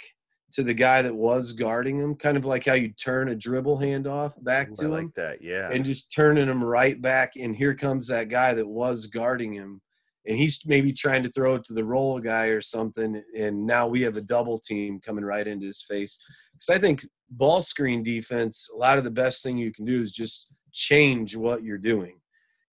to 0.53 0.63
the 0.63 0.73
guy 0.73 1.01
that 1.01 1.13
was 1.13 1.51
guarding 1.51 1.99
him, 1.99 2.15
kind 2.15 2.37
of 2.37 2.45
like 2.45 2.65
how 2.65 2.73
you 2.73 2.89
turn 2.89 3.29
a 3.29 3.35
dribble 3.35 3.77
handoff 3.77 4.41
back 4.43 4.73
to 4.75 4.83
I 4.83 4.85
him. 4.85 4.91
like 4.91 5.13
that, 5.15 5.41
yeah. 5.41 5.69
And 5.71 5.83
just 5.83 6.13
turning 6.13 6.47
him 6.47 6.63
right 6.63 7.01
back, 7.01 7.33
and 7.35 7.55
here 7.55 7.75
comes 7.75 8.07
that 8.07 8.29
guy 8.29 8.53
that 8.53 8.67
was 8.67 9.07
guarding 9.07 9.51
him, 9.51 9.81
and 10.27 10.37
he's 10.37 10.59
maybe 10.65 10.91
trying 10.91 11.23
to 11.23 11.29
throw 11.29 11.55
it 11.55 11.63
to 11.65 11.73
the 11.73 11.83
roll 11.83 12.19
guy 12.19 12.47
or 12.47 12.61
something, 12.61 13.21
and 13.37 13.65
now 13.65 13.87
we 13.87 14.01
have 14.01 14.17
a 14.17 14.21
double 14.21 14.57
team 14.59 14.99
coming 14.99 15.23
right 15.25 15.47
into 15.47 15.67
his 15.67 15.83
face. 15.83 16.17
Because 16.53 16.75
I 16.75 16.79
think 16.79 17.05
ball 17.29 17.61
screen 17.61 18.03
defense, 18.03 18.69
a 18.73 18.77
lot 18.77 18.97
of 18.97 19.03
the 19.03 19.11
best 19.11 19.43
thing 19.43 19.57
you 19.57 19.71
can 19.71 19.85
do 19.85 20.01
is 20.01 20.11
just 20.11 20.53
change 20.71 21.35
what 21.35 21.63
you're 21.63 21.77
doing 21.77 22.19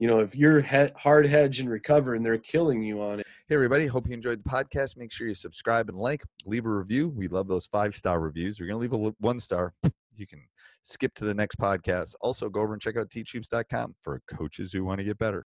you 0.03 0.09
know, 0.09 0.19
if 0.19 0.35
you're 0.35 0.61
he- 0.61 0.91
hard 0.97 1.27
hedge 1.27 1.61
and 1.61 1.71
recover 1.71 2.17
and 2.17 2.27
they're 2.27 2.37
killing 2.37 2.83
you 2.83 3.01
on 3.01 3.21
it. 3.21 3.27
Hey, 3.49 3.55
everybody. 3.55 3.87
Hope 3.87 4.09
you 4.09 4.15
enjoyed 4.15 4.43
the 4.43 4.51
podcast. 4.51 4.97
Make 4.97 5.12
sure 5.12 5.29
you 5.29 5.35
subscribe 5.35 5.88
and 5.88 5.97
like, 5.97 6.25
leave 6.45 6.67
a 6.67 6.71
review. 6.71 7.11
We 7.11 7.29
love 7.29 7.47
those 7.47 7.67
five 7.67 7.95
star 7.95 8.19
reviews. 8.19 8.59
We're 8.59 8.67
going 8.67 8.88
to 8.88 8.97
leave 8.97 9.12
a 9.12 9.15
one 9.21 9.38
star. 9.38 9.75
You 10.17 10.27
can 10.27 10.43
skip 10.83 11.15
to 11.15 11.25
the 11.25 11.33
next 11.33 11.57
podcast. 11.57 12.17
Also, 12.21 12.49
go 12.49 12.62
over 12.62 12.73
and 12.73 12.83
check 12.83 12.97
out 12.97 13.11
teachhoops.com 13.11 13.95
for 14.03 14.21
coaches 14.29 14.73
who 14.73 14.85
want 14.85 14.99
to 14.99 15.05
get 15.05 15.19
better. 15.19 15.47